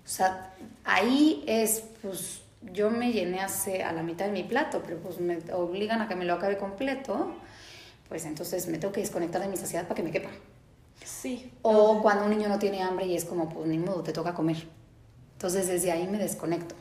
O 0.06 0.08
sea, 0.08 0.54
ahí 0.86 1.44
es, 1.46 1.84
pues, 2.02 2.42
yo 2.72 2.90
me 2.90 3.12
llené 3.12 3.42
hace 3.42 3.84
a 3.84 3.92
la 3.92 4.02
mitad 4.02 4.26
de 4.26 4.32
mi 4.32 4.44
plato, 4.44 4.82
pero 4.86 4.98
pues 5.00 5.20
me 5.20 5.40
obligan 5.52 6.02
a 6.02 6.08
que 6.08 6.16
me 6.16 6.24
lo 6.24 6.36
acabe 6.36 6.58
completo, 6.58 7.34
pues 8.08 8.26
entonces 8.26 8.68
me 8.70 8.78
tengo 8.78 8.94
que 8.94 9.02
desconectar 9.02 9.42
de 9.42 9.50
mi 9.50 9.58
saciedad 9.58 9.84
para 9.84 9.96
que 9.96 10.04
me 10.04 10.12
quepa. 10.12 10.30
Sí. 11.04 11.52
O 11.64 12.02
cuando 12.02 12.24
un 12.24 12.30
niño 12.30 12.48
no 12.48 12.60
tiene 12.60 12.82
hambre 12.82 13.08
y 13.08 13.18
es 13.18 13.26
como, 13.26 13.50
pues 13.50 13.68
ni 13.68 13.78
modo, 13.78 14.04
te 14.04 14.14
toca 14.14 14.34
comer. 14.34 14.68
Entonces 15.34 15.68
desde 15.68 15.92
ahí 15.92 16.08
me 16.08 16.18
desconecto. 16.18 16.76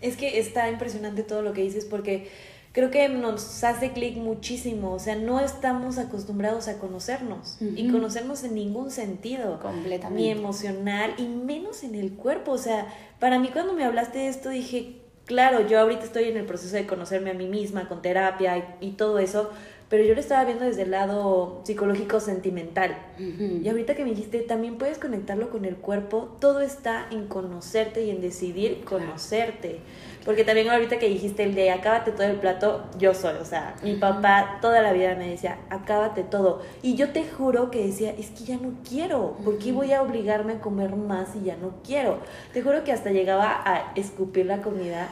Es 0.00 0.16
que 0.16 0.38
está 0.38 0.70
impresionante 0.70 1.24
todo 1.24 1.42
lo 1.42 1.52
que 1.52 1.62
dices 1.62 1.84
porque 1.84 2.30
creo 2.78 2.90
que 2.92 3.08
nos 3.08 3.64
hace 3.64 3.90
clic 3.90 4.16
muchísimo. 4.18 4.92
O 4.92 5.00
sea, 5.00 5.16
no 5.16 5.40
estamos 5.40 5.98
acostumbrados 5.98 6.68
a 6.68 6.78
conocernos 6.78 7.58
y 7.60 7.90
conocernos 7.90 8.44
en 8.44 8.54
ningún 8.54 8.92
sentido. 8.92 9.58
Completamente. 9.58 10.22
Ni 10.22 10.30
emocional 10.30 11.12
y 11.18 11.24
menos 11.26 11.82
en 11.82 11.96
el 11.96 12.12
cuerpo. 12.12 12.52
O 12.52 12.58
sea, 12.58 12.86
para 13.18 13.40
mí 13.40 13.48
cuando 13.52 13.72
me 13.72 13.84
hablaste 13.84 14.18
de 14.18 14.28
esto 14.28 14.50
dije, 14.50 15.00
claro, 15.24 15.66
yo 15.66 15.80
ahorita 15.80 16.04
estoy 16.04 16.24
en 16.24 16.36
el 16.36 16.44
proceso 16.44 16.76
de 16.76 16.86
conocerme 16.86 17.30
a 17.30 17.34
mí 17.34 17.48
misma 17.48 17.88
con 17.88 18.00
terapia 18.00 18.76
y, 18.80 18.92
todo 18.92 19.18
eso, 19.18 19.50
pero 19.88 20.04
yo 20.04 20.14
lo 20.14 20.20
estaba 20.20 20.44
viendo 20.44 20.64
desde 20.64 20.82
el 20.82 20.92
lado 20.92 21.62
psicológico 21.64 22.20
sentimental. 22.20 22.96
Y 23.18 23.68
ahorita 23.68 23.96
que 23.96 24.04
me 24.04 24.10
dijiste, 24.10 24.38
también 24.42 24.78
puedes 24.78 24.98
conectarlo 24.98 25.50
con 25.50 25.64
el 25.64 25.74
cuerpo, 25.74 26.36
todo 26.40 26.60
está 26.60 27.08
en 27.10 27.26
conocerte 27.26 28.04
y 28.04 28.10
en 28.10 28.20
decidir 28.20 28.84
conocerte. 28.84 29.80
Porque 30.28 30.44
también 30.44 30.68
ahorita 30.68 30.98
que 30.98 31.08
dijiste 31.08 31.42
el 31.42 31.54
de 31.54 31.70
acábate 31.70 32.12
todo 32.12 32.26
el 32.26 32.36
plato, 32.36 32.84
yo 32.98 33.14
soy, 33.14 33.36
o 33.40 33.46
sea, 33.46 33.74
mi 33.82 33.94
papá 33.94 34.58
toda 34.60 34.82
la 34.82 34.92
vida 34.92 35.14
me 35.14 35.26
decía, 35.26 35.56
acábate 35.70 36.22
todo. 36.22 36.60
Y 36.82 36.96
yo 36.96 37.12
te 37.12 37.24
juro 37.26 37.70
que 37.70 37.86
decía, 37.86 38.10
es 38.10 38.28
que 38.32 38.44
ya 38.44 38.58
no 38.58 38.74
quiero, 38.86 39.38
¿por 39.42 39.56
qué 39.56 39.72
voy 39.72 39.94
a 39.94 40.02
obligarme 40.02 40.52
a 40.52 40.60
comer 40.60 40.94
más 40.96 41.34
y 41.34 41.46
ya 41.46 41.56
no 41.56 41.76
quiero? 41.82 42.18
Te 42.52 42.60
juro 42.60 42.84
que 42.84 42.92
hasta 42.92 43.10
llegaba 43.10 43.62
a 43.64 43.94
escupir 43.94 44.44
la 44.44 44.60
comida. 44.60 45.08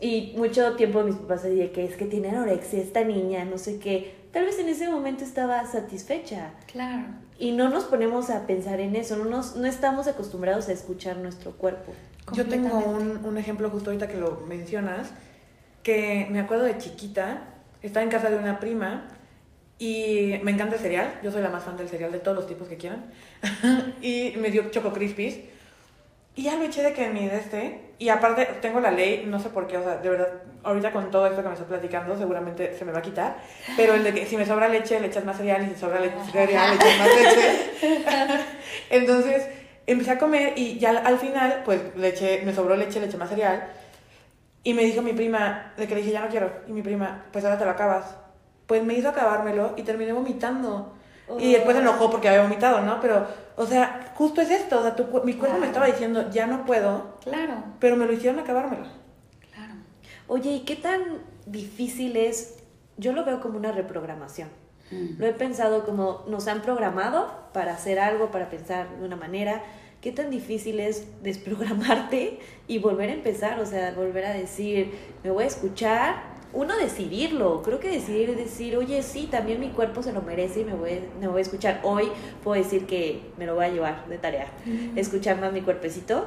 Y 0.00 0.34
mucho 0.36 0.74
tiempo 0.74 1.04
mis 1.04 1.14
papás 1.14 1.44
decían 1.44 1.68
que 1.68 1.84
es 1.84 1.96
que 1.96 2.06
tiene 2.06 2.30
anorexia 2.30 2.80
esta 2.80 3.04
niña, 3.04 3.44
no 3.44 3.56
sé 3.56 3.78
qué. 3.78 4.16
Tal 4.32 4.46
vez 4.46 4.58
en 4.58 4.68
ese 4.68 4.88
momento 4.88 5.22
estaba 5.22 5.64
satisfecha. 5.64 6.54
Claro. 6.66 7.04
Y 7.38 7.52
no 7.52 7.68
nos 7.68 7.84
ponemos 7.84 8.30
a 8.30 8.48
pensar 8.48 8.80
en 8.80 8.96
eso, 8.96 9.16
no, 9.16 9.26
nos, 9.26 9.54
no 9.54 9.68
estamos 9.68 10.08
acostumbrados 10.08 10.68
a 10.68 10.72
escuchar 10.72 11.18
nuestro 11.18 11.52
cuerpo. 11.52 11.92
Yo 12.32 12.46
tengo 12.46 12.78
un, 12.78 13.24
un 13.24 13.38
ejemplo 13.38 13.70
justo 13.70 13.90
ahorita 13.90 14.08
que 14.08 14.16
lo 14.16 14.42
mencionas, 14.46 15.10
que 15.82 16.26
me 16.30 16.40
acuerdo 16.40 16.64
de 16.64 16.78
chiquita, 16.78 17.42
estaba 17.82 18.04
en 18.04 18.10
casa 18.10 18.30
de 18.30 18.36
una 18.36 18.60
prima 18.60 19.08
y 19.78 20.38
me 20.42 20.50
encanta 20.50 20.76
el 20.76 20.80
cereal, 20.82 21.20
yo 21.22 21.32
soy 21.32 21.40
la 21.40 21.48
más 21.48 21.64
fan 21.64 21.76
del 21.76 21.88
cereal 21.88 22.12
de 22.12 22.18
todos 22.18 22.36
los 22.36 22.46
tipos 22.46 22.68
que 22.68 22.76
quieran, 22.76 23.06
y 24.02 24.34
me 24.38 24.50
dio 24.50 24.70
Choco 24.70 24.92
Crispies. 24.92 25.40
Y 26.36 26.44
ya 26.44 26.54
lo 26.54 26.62
eché 26.62 26.82
de 26.82 26.92
que 26.92 27.08
mi 27.08 27.26
de 27.26 27.36
este, 27.36 27.80
y 27.98 28.08
aparte 28.08 28.46
tengo 28.62 28.78
la 28.78 28.90
ley, 28.90 29.24
no 29.26 29.40
sé 29.40 29.48
por 29.48 29.66
qué, 29.66 29.78
o 29.78 29.82
sea, 29.82 29.96
de 29.96 30.08
verdad, 30.08 30.28
ahorita 30.62 30.92
con 30.92 31.10
todo 31.10 31.26
esto 31.26 31.42
que 31.42 31.48
me 31.48 31.54
estás 31.54 31.66
platicando, 31.66 32.16
seguramente 32.16 32.76
se 32.78 32.84
me 32.84 32.92
va 32.92 33.00
a 33.00 33.02
quitar, 33.02 33.38
pero 33.76 33.94
el 33.94 34.04
de 34.04 34.14
que 34.14 34.26
si 34.26 34.36
me 34.36 34.46
sobra 34.46 34.68
leche, 34.68 35.00
le 35.00 35.08
echas 35.08 35.24
más 35.24 35.38
cereal, 35.38 35.66
y 35.66 35.74
si 35.74 35.80
sobra 35.80 35.98
leche, 35.98 36.16
cereal, 36.30 36.70
le 36.70 36.76
echas 36.76 36.98
más 36.98 37.08
leche. 37.08 38.44
Entonces, 38.90 39.48
empecé 39.86 40.12
a 40.12 40.18
comer 40.18 40.54
y 40.56 40.78
ya 40.78 40.90
al 40.90 41.18
final, 41.18 41.62
pues 41.64 41.80
le 41.96 42.08
eché, 42.08 42.42
me 42.44 42.54
sobró 42.54 42.76
leche, 42.76 43.00
le 43.00 43.06
eché 43.06 43.16
más 43.16 43.28
cereal. 43.30 43.68
Y 44.62 44.74
me 44.74 44.82
dijo 44.84 45.00
mi 45.02 45.12
prima, 45.12 45.72
de 45.76 45.86
que 45.88 45.94
le 45.94 46.00
dije, 46.02 46.12
ya 46.12 46.20
no 46.20 46.28
quiero. 46.28 46.50
Y 46.66 46.72
mi 46.72 46.82
prima, 46.82 47.24
pues 47.32 47.44
ahora 47.44 47.58
te 47.58 47.64
lo 47.64 47.70
acabas. 47.70 48.14
Pues 48.66 48.84
me 48.84 48.94
hizo 48.94 49.08
acabármelo 49.08 49.74
y 49.76 49.82
terminé 49.82 50.12
vomitando. 50.12 50.94
Y 51.38 51.52
después 51.52 51.76
se 51.76 51.82
enojó 51.82 52.10
porque 52.10 52.28
había 52.28 52.42
vomitado, 52.42 52.80
¿no? 52.82 53.00
Pero, 53.00 53.26
o 53.56 53.64
sea, 53.64 54.12
justo 54.16 54.40
es 54.40 54.50
esto. 54.50 54.80
O 54.80 54.82
sea, 54.82 54.96
tu 54.96 55.04
mi 55.24 55.34
cuerpo 55.34 55.58
me 55.58 55.66
estaba 55.66 55.86
diciendo, 55.86 56.28
ya 56.30 56.46
no 56.46 56.64
puedo, 56.66 57.18
Claro, 57.22 57.62
pero 57.78 57.96
me 57.96 58.04
lo 58.06 58.12
hicieron 58.12 58.40
acabármelo. 58.40 58.84
claro. 59.52 59.74
Oye, 60.26 60.50
¿y 60.50 60.60
qué 60.64 60.76
tan 60.76 61.00
difícil 61.46 62.16
es? 62.16 62.58
Yo 62.96 63.12
lo 63.12 63.24
veo 63.24 63.40
como 63.40 63.56
una 63.56 63.72
reprogramación. 63.72 64.48
Mm. 64.90 65.18
Lo 65.18 65.26
he 65.26 65.32
pensado 65.32 65.84
como 65.84 66.24
nos 66.28 66.48
han 66.48 66.62
programado 66.62 67.30
para 67.52 67.74
hacer 67.74 67.98
algo, 67.98 68.30
para 68.30 68.50
pensar 68.50 68.88
de 68.98 69.04
una 69.04 69.16
manera. 69.16 69.62
¿Qué 70.00 70.12
tan 70.12 70.30
difícil 70.30 70.80
es 70.80 71.06
desprogramarte 71.22 72.38
y 72.66 72.78
volver 72.78 73.10
a 73.10 73.14
empezar? 73.14 73.60
O 73.60 73.66
sea, 73.66 73.92
volver 73.92 74.24
a 74.26 74.32
decir, 74.32 74.92
me 75.22 75.30
voy 75.30 75.44
a 75.44 75.48
escuchar. 75.48 76.40
Uno 76.52 76.76
decidirlo, 76.76 77.62
creo 77.62 77.78
que 77.78 77.88
decidir 77.88 78.34
decir, 78.34 78.76
oye, 78.76 79.04
sí, 79.04 79.28
también 79.30 79.60
mi 79.60 79.68
cuerpo 79.68 80.02
se 80.02 80.12
lo 80.12 80.20
merece 80.20 80.62
y 80.62 80.64
me 80.64 80.74
voy, 80.74 80.98
me 81.20 81.28
voy 81.28 81.38
a 81.38 81.42
escuchar. 81.42 81.80
Hoy 81.84 82.08
puedo 82.42 82.60
decir 82.60 82.86
que 82.86 83.20
me 83.38 83.46
lo 83.46 83.54
voy 83.54 83.66
a 83.66 83.68
llevar 83.68 84.08
de 84.08 84.18
tarea, 84.18 84.48
escuchar 84.96 85.40
más 85.40 85.52
mi 85.52 85.60
cuerpecito. 85.60 86.26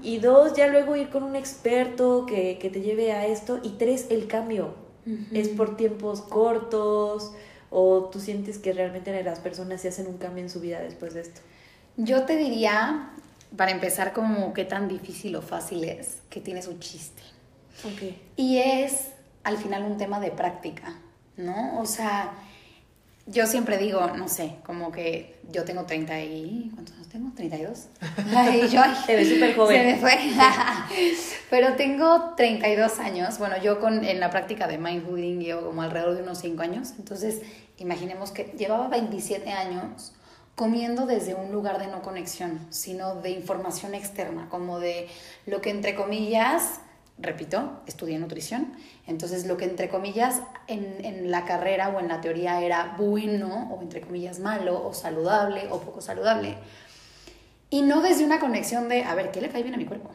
Y 0.00 0.18
dos, 0.18 0.52
ya 0.54 0.68
luego 0.68 0.94
ir 0.94 1.08
con 1.08 1.24
un 1.24 1.34
experto 1.34 2.24
que, 2.24 2.58
que 2.60 2.70
te 2.70 2.82
lleve 2.82 3.10
a 3.10 3.26
esto. 3.26 3.58
Y 3.64 3.70
tres, 3.70 4.06
el 4.10 4.28
cambio. 4.28 4.74
Es 5.32 5.48
por 5.48 5.76
tiempos 5.76 6.20
cortos 6.20 7.32
o 7.70 8.04
tú 8.04 8.20
sientes 8.20 8.58
que 8.58 8.72
realmente 8.72 9.22
las 9.22 9.40
personas 9.40 9.80
se 9.80 9.88
hacen 9.88 10.06
un 10.06 10.18
cambio 10.18 10.42
en 10.42 10.50
su 10.50 10.60
vida 10.60 10.80
después 10.80 11.14
de 11.14 11.20
esto. 11.22 11.40
Yo 11.96 12.24
te 12.24 12.36
diría, 12.36 13.10
para 13.56 13.70
empezar, 13.70 14.12
como 14.12 14.52
qué 14.52 14.64
tan 14.64 14.88
difícil 14.88 15.36
o 15.36 15.42
fácil 15.42 15.84
es, 15.84 16.18
que 16.30 16.40
tiene 16.40 16.62
su 16.62 16.78
chiste. 16.78 17.22
Ok. 17.84 18.14
Y 18.36 18.58
es 18.58 19.08
al 19.44 19.56
final 19.56 19.84
un 19.84 19.96
tema 19.96 20.20
de 20.20 20.30
práctica, 20.30 20.98
¿no? 21.36 21.80
O 21.80 21.86
sea, 21.86 22.32
yo 23.30 23.46
siempre 23.46 23.76
digo, 23.76 24.06
no 24.16 24.26
sé, 24.28 24.56
como 24.64 24.90
que 24.90 25.38
yo 25.50 25.64
tengo 25.64 25.84
30 25.84 26.20
y... 26.22 26.70
¿Cuántos 26.74 26.94
años 26.94 27.08
tengo? 27.08 27.30
¿32? 27.34 27.86
Ay, 28.34 28.68
yo, 28.68 28.80
ay, 28.82 28.94
Te 29.06 29.16
ves 29.16 29.28
súper 29.28 29.54
joven. 29.54 29.80
Se 29.80 29.84
me 29.84 29.96
fue. 29.98 30.18
Pero 31.50 31.74
tengo 31.74 32.34
32 32.36 32.98
años. 32.98 33.38
Bueno, 33.38 33.56
yo 33.62 33.80
con, 33.80 34.04
en 34.04 34.20
la 34.20 34.30
práctica 34.30 34.66
de 34.66 34.78
mindful 34.78 35.18
eating 35.18 35.40
llevo 35.40 35.66
como 35.66 35.82
alrededor 35.82 36.16
de 36.16 36.22
unos 36.22 36.38
5 36.38 36.62
años. 36.62 36.94
Entonces, 36.98 37.42
imaginemos 37.76 38.30
que 38.30 38.54
llevaba 38.56 38.88
27 38.88 39.50
años 39.50 40.12
comiendo 40.54 41.06
desde 41.06 41.34
un 41.34 41.52
lugar 41.52 41.78
de 41.78 41.86
no 41.86 42.02
conexión, 42.02 42.66
sino 42.70 43.14
de 43.16 43.30
información 43.30 43.94
externa, 43.94 44.48
como 44.48 44.80
de 44.80 45.06
lo 45.46 45.60
que 45.60 45.70
entre 45.70 45.94
comillas, 45.94 46.80
repito, 47.18 47.82
estudié 47.86 48.18
nutrición, 48.18 48.72
entonces 49.06 49.46
lo 49.46 49.56
que 49.56 49.64
entre 49.64 49.88
comillas 49.88 50.40
en, 50.66 51.04
en 51.04 51.30
la 51.30 51.44
carrera 51.44 51.88
o 51.88 52.00
en 52.00 52.08
la 52.08 52.20
teoría 52.20 52.60
era 52.62 52.94
bueno 52.98 53.70
o 53.72 53.82
entre 53.82 54.00
comillas 54.00 54.38
malo 54.38 54.86
o 54.86 54.94
saludable 54.94 55.68
o 55.70 55.80
poco 55.80 56.00
saludable. 56.00 56.56
Y 57.70 57.82
no 57.82 58.00
desde 58.00 58.24
una 58.24 58.40
conexión 58.40 58.88
de, 58.88 59.04
a 59.04 59.14
ver, 59.14 59.30
¿qué 59.30 59.40
le 59.40 59.48
cae 59.48 59.62
bien 59.62 59.74
a 59.74 59.78
mi 59.78 59.84
cuerpo? 59.84 60.10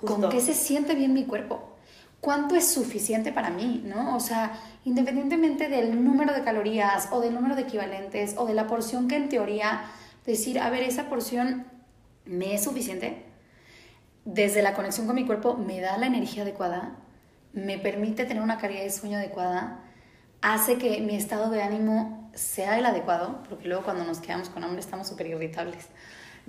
¿Con 0.00 0.28
qué 0.30 0.40
se 0.40 0.54
siente 0.54 0.94
bien 0.94 1.12
mi 1.12 1.24
cuerpo? 1.24 1.76
¿Cuánto 2.20 2.54
es 2.54 2.66
suficiente 2.68 3.32
para 3.32 3.50
mí? 3.50 3.82
¿no? 3.84 4.16
O 4.16 4.20
sea, 4.20 4.58
independientemente 4.84 5.68
del 5.68 6.04
número 6.04 6.32
de 6.32 6.42
calorías 6.42 7.08
o 7.12 7.20
del 7.20 7.34
número 7.34 7.54
de 7.56 7.62
equivalentes 7.62 8.34
o 8.36 8.46
de 8.46 8.54
la 8.54 8.66
porción 8.66 9.08
que 9.08 9.16
en 9.16 9.28
teoría 9.28 9.82
decir, 10.24 10.58
a 10.58 10.70
ver, 10.70 10.82
esa 10.82 11.08
porción 11.08 11.66
me 12.24 12.54
es 12.54 12.64
suficiente, 12.64 13.24
desde 14.30 14.60
la 14.60 14.74
conexión 14.74 15.06
con 15.06 15.16
mi 15.16 15.24
cuerpo 15.24 15.56
me 15.56 15.80
da 15.80 15.96
la 15.96 16.06
energía 16.06 16.42
adecuada, 16.42 16.96
me 17.54 17.78
permite 17.78 18.26
tener 18.26 18.42
una 18.42 18.58
calidad 18.58 18.82
de 18.82 18.90
sueño 18.90 19.16
adecuada, 19.16 19.80
hace 20.42 20.76
que 20.76 21.00
mi 21.00 21.16
estado 21.16 21.48
de 21.48 21.62
ánimo 21.62 22.30
sea 22.34 22.78
el 22.78 22.84
adecuado, 22.84 23.42
porque 23.48 23.68
luego 23.68 23.84
cuando 23.84 24.04
nos 24.04 24.20
quedamos 24.20 24.50
con 24.50 24.62
hambre 24.64 24.80
estamos 24.80 25.08
súper 25.08 25.28
irritables. 25.28 25.88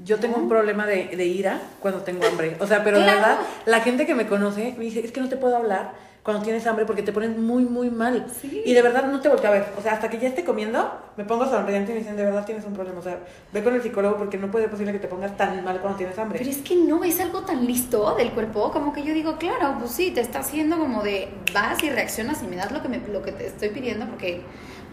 Yo 0.03 0.17
tengo 0.17 0.37
un 0.37 0.49
problema 0.49 0.85
de, 0.85 1.07
de 1.15 1.25
ira 1.25 1.61
cuando 1.79 2.01
tengo 2.01 2.25
hambre. 2.25 2.57
O 2.59 2.67
sea, 2.67 2.83
pero 2.83 2.99
de 2.99 3.05
verdad, 3.05 3.39
la 3.65 3.81
gente 3.81 4.05
que 4.05 4.15
me 4.15 4.27
conoce 4.27 4.75
me 4.77 4.85
dice, 4.85 4.99
es 4.99 5.11
que 5.11 5.21
no 5.21 5.29
te 5.29 5.37
puedo 5.37 5.55
hablar 5.55 5.93
cuando 6.23 6.43
tienes 6.43 6.67
hambre 6.67 6.85
porque 6.85 7.01
te 7.01 7.11
pones 7.11 7.35
muy, 7.37 7.63
muy 7.63 7.89
mal. 7.89 8.27
Sí. 8.39 8.61
Y 8.65 8.73
de 8.73 8.81
verdad 8.81 9.05
no 9.05 9.19
te 9.19 9.29
volteo 9.29 9.49
a 9.49 9.53
ver. 9.53 9.65
O 9.77 9.81
sea, 9.81 9.93
hasta 9.93 10.09
que 10.09 10.19
ya 10.19 10.27
esté 10.27 10.43
comiendo, 10.43 10.91
me 11.17 11.23
pongo 11.23 11.45
sonriente 11.49 11.91
y 11.91 11.95
me 11.95 11.99
dicen, 12.01 12.17
de 12.17 12.23
verdad 12.23 12.45
tienes 12.45 12.65
un 12.65 12.73
problema. 12.73 12.99
O 12.99 13.01
sea, 13.01 13.19
ve 13.51 13.63
con 13.63 13.73
el 13.73 13.81
psicólogo 13.81 14.17
porque 14.17 14.37
no 14.37 14.51
puede 14.51 14.65
ser 14.65 14.71
posible 14.71 14.93
que 14.93 14.99
te 14.99 15.07
pongas 15.07 15.35
tan 15.37 15.63
mal 15.63 15.79
cuando 15.79 15.97
tienes 15.97 16.17
hambre. 16.19 16.37
Pero 16.39 16.51
es 16.51 16.57
que 16.57 16.75
no 16.75 17.03
es 17.03 17.19
algo 17.19 17.41
tan 17.41 17.65
listo 17.65 18.15
del 18.15 18.31
cuerpo, 18.31 18.71
como 18.71 18.93
que 18.93 19.03
yo 19.03 19.13
digo, 19.13 19.37
claro, 19.37 19.77
pues 19.79 19.91
sí, 19.91 20.11
te 20.11 20.21
está 20.21 20.39
haciendo 20.39 20.77
como 20.77 21.03
de 21.03 21.29
vas 21.53 21.81
y 21.83 21.89
reaccionas 21.89 22.43
y 22.43 22.47
me 22.47 22.57
das 22.57 22.71
lo 22.71 22.81
que, 22.81 22.89
me, 22.89 22.99
lo 23.07 23.21
que 23.23 23.31
te 23.31 23.47
estoy 23.47 23.69
pidiendo 23.69 24.05
porque 24.05 24.41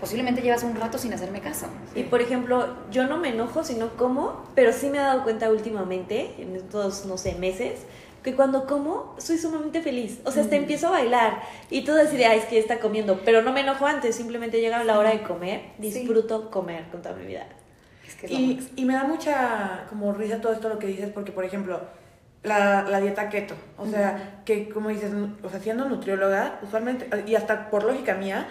posiblemente 0.00 0.42
llevas 0.42 0.62
un 0.62 0.76
rato 0.76 0.98
sin 0.98 1.12
hacerme 1.12 1.40
caso. 1.40 1.66
Y 1.94 2.04
por 2.04 2.20
ejemplo, 2.20 2.76
yo 2.90 3.06
no 3.06 3.18
me 3.18 3.30
enojo 3.30 3.64
sino 3.64 3.96
como, 3.96 4.44
pero 4.54 4.72
sí 4.72 4.88
me 4.90 4.98
he 4.98 5.00
dado 5.00 5.22
cuenta 5.24 5.50
últimamente, 5.50 6.34
en 6.38 6.56
estos, 6.56 7.06
no 7.06 7.16
sé, 7.18 7.34
meses, 7.36 7.80
que 8.22 8.34
cuando 8.34 8.66
como 8.66 9.14
soy 9.18 9.38
sumamente 9.38 9.80
feliz. 9.82 10.18
O 10.24 10.32
sea, 10.32 10.42
hasta 10.42 10.56
empiezo 10.56 10.88
a 10.88 10.90
bailar 10.90 11.40
y 11.70 11.84
todo 11.84 12.00
así 12.00 12.16
de, 12.16 12.26
ay, 12.26 12.40
es 12.40 12.44
que 12.46 12.58
está 12.58 12.80
comiendo, 12.80 13.20
pero 13.24 13.42
no 13.42 13.52
me 13.52 13.60
enojo 13.60 13.86
antes, 13.86 14.16
simplemente 14.16 14.60
llega 14.60 14.82
la 14.84 14.98
hora 14.98 15.10
de 15.10 15.22
comer, 15.22 15.60
Sí. 15.80 15.90
disfruto 15.90 16.50
comer 16.50 16.84
con 16.90 17.02
toda 17.02 17.14
mi 17.14 17.24
vida. 17.24 17.46
Es 18.06 18.14
que 18.16 18.26
es 18.26 18.32
Y, 18.32 18.68
y 18.76 18.84
me 18.84 18.94
da 18.94 19.04
mucha 19.04 19.86
como 19.88 20.12
risa 20.12 20.40
todo 20.40 20.52
esto 20.52 20.68
lo 20.68 20.78
que 20.78 20.88
dices 20.88 21.08
porque, 21.14 21.30
por 21.32 21.44
ejemplo, 21.44 21.80
la, 22.42 22.82
la 22.82 23.00
dieta 23.00 23.28
keto, 23.28 23.54
o 23.76 23.86
sea, 23.86 24.40
que 24.44 24.68
como 24.68 24.88
dices, 24.90 25.12
o 25.42 25.48
sea, 25.48 25.58
siendo 25.60 25.88
nutrióloga, 25.88 26.60
usualmente, 26.62 27.08
y 27.26 27.34
hasta 27.34 27.70
por 27.70 27.82
lógica 27.84 28.14
mía, 28.14 28.46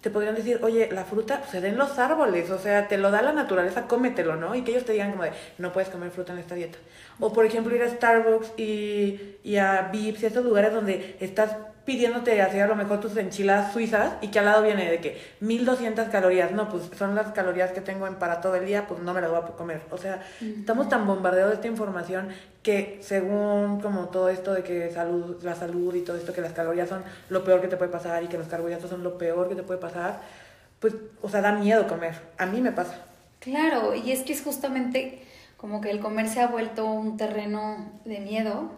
te 0.00 0.10
podrían 0.10 0.34
decir, 0.34 0.60
oye, 0.62 0.88
la 0.92 1.04
fruta 1.04 1.42
se 1.50 1.60
da 1.60 1.68
en 1.68 1.76
los 1.76 1.98
árboles, 1.98 2.50
o 2.50 2.58
sea, 2.58 2.86
te 2.86 2.98
lo 2.98 3.10
da 3.10 3.20
la 3.22 3.32
naturaleza, 3.32 3.86
cómetelo, 3.88 4.36
¿no? 4.36 4.54
Y 4.54 4.62
que 4.62 4.70
ellos 4.70 4.84
te 4.84 4.92
digan 4.92 5.10
como 5.10 5.24
de, 5.24 5.32
no 5.58 5.72
puedes 5.72 5.88
comer 5.88 6.10
fruta 6.10 6.32
en 6.32 6.38
esta 6.38 6.54
dieta. 6.54 6.78
O, 7.18 7.32
por 7.32 7.44
ejemplo, 7.44 7.74
ir 7.74 7.82
a 7.82 7.88
Starbucks 7.88 8.52
y, 8.56 9.36
y 9.42 9.56
a 9.56 9.88
Vips 9.92 10.22
y 10.22 10.24
a 10.26 10.28
estos 10.28 10.44
lugares 10.44 10.72
donde 10.72 11.16
estás 11.20 11.56
pidiéndote 11.88 12.42
hacer 12.42 12.64
a 12.64 12.66
lo 12.66 12.76
mejor 12.76 13.00
tus 13.00 13.16
enchiladas 13.16 13.72
suizas 13.72 14.16
y 14.20 14.28
que 14.28 14.38
al 14.38 14.44
lado 14.44 14.62
viene 14.62 14.90
de 14.90 15.00
que 15.00 15.18
1200 15.40 16.10
calorías, 16.10 16.52
no, 16.52 16.68
pues 16.68 16.90
son 16.98 17.14
las 17.14 17.32
calorías 17.32 17.72
que 17.72 17.80
tengo 17.80 18.06
en 18.06 18.16
para 18.16 18.42
todo 18.42 18.56
el 18.56 18.66
día, 18.66 18.86
pues 18.86 19.00
no 19.00 19.14
me 19.14 19.22
las 19.22 19.30
voy 19.30 19.38
a 19.38 19.46
comer. 19.56 19.80
O 19.90 19.96
sea, 19.96 20.22
estamos 20.42 20.90
tan 20.90 21.06
bombardeados 21.06 21.52
de 21.52 21.54
esta 21.54 21.66
información 21.66 22.28
que 22.62 22.98
según 23.00 23.80
como 23.80 24.10
todo 24.10 24.28
esto 24.28 24.52
de 24.52 24.62
que 24.62 24.90
salud, 24.92 25.42
la 25.42 25.54
salud 25.54 25.94
y 25.94 26.02
todo 26.02 26.18
esto, 26.18 26.34
que 26.34 26.42
las 26.42 26.52
calorías 26.52 26.90
son 26.90 27.02
lo 27.30 27.42
peor 27.42 27.62
que 27.62 27.68
te 27.68 27.78
puede 27.78 27.90
pasar 27.90 28.22
y 28.22 28.26
que 28.26 28.36
los 28.36 28.48
carbohidratos 28.48 28.90
son 28.90 29.02
lo 29.02 29.16
peor 29.16 29.48
que 29.48 29.54
te 29.54 29.62
puede 29.62 29.80
pasar, 29.80 30.20
pues, 30.80 30.94
o 31.22 31.30
sea, 31.30 31.40
da 31.40 31.52
miedo 31.52 31.86
comer. 31.86 32.20
A 32.36 32.44
mí 32.44 32.60
me 32.60 32.72
pasa. 32.72 32.98
Claro, 33.40 33.94
y 33.94 34.12
es 34.12 34.24
que 34.24 34.34
es 34.34 34.42
justamente 34.42 35.22
como 35.56 35.80
que 35.80 35.90
el 35.90 36.00
comer 36.00 36.28
se 36.28 36.42
ha 36.42 36.48
vuelto 36.48 36.84
un 36.84 37.16
terreno 37.16 37.92
de 38.04 38.20
miedo, 38.20 38.72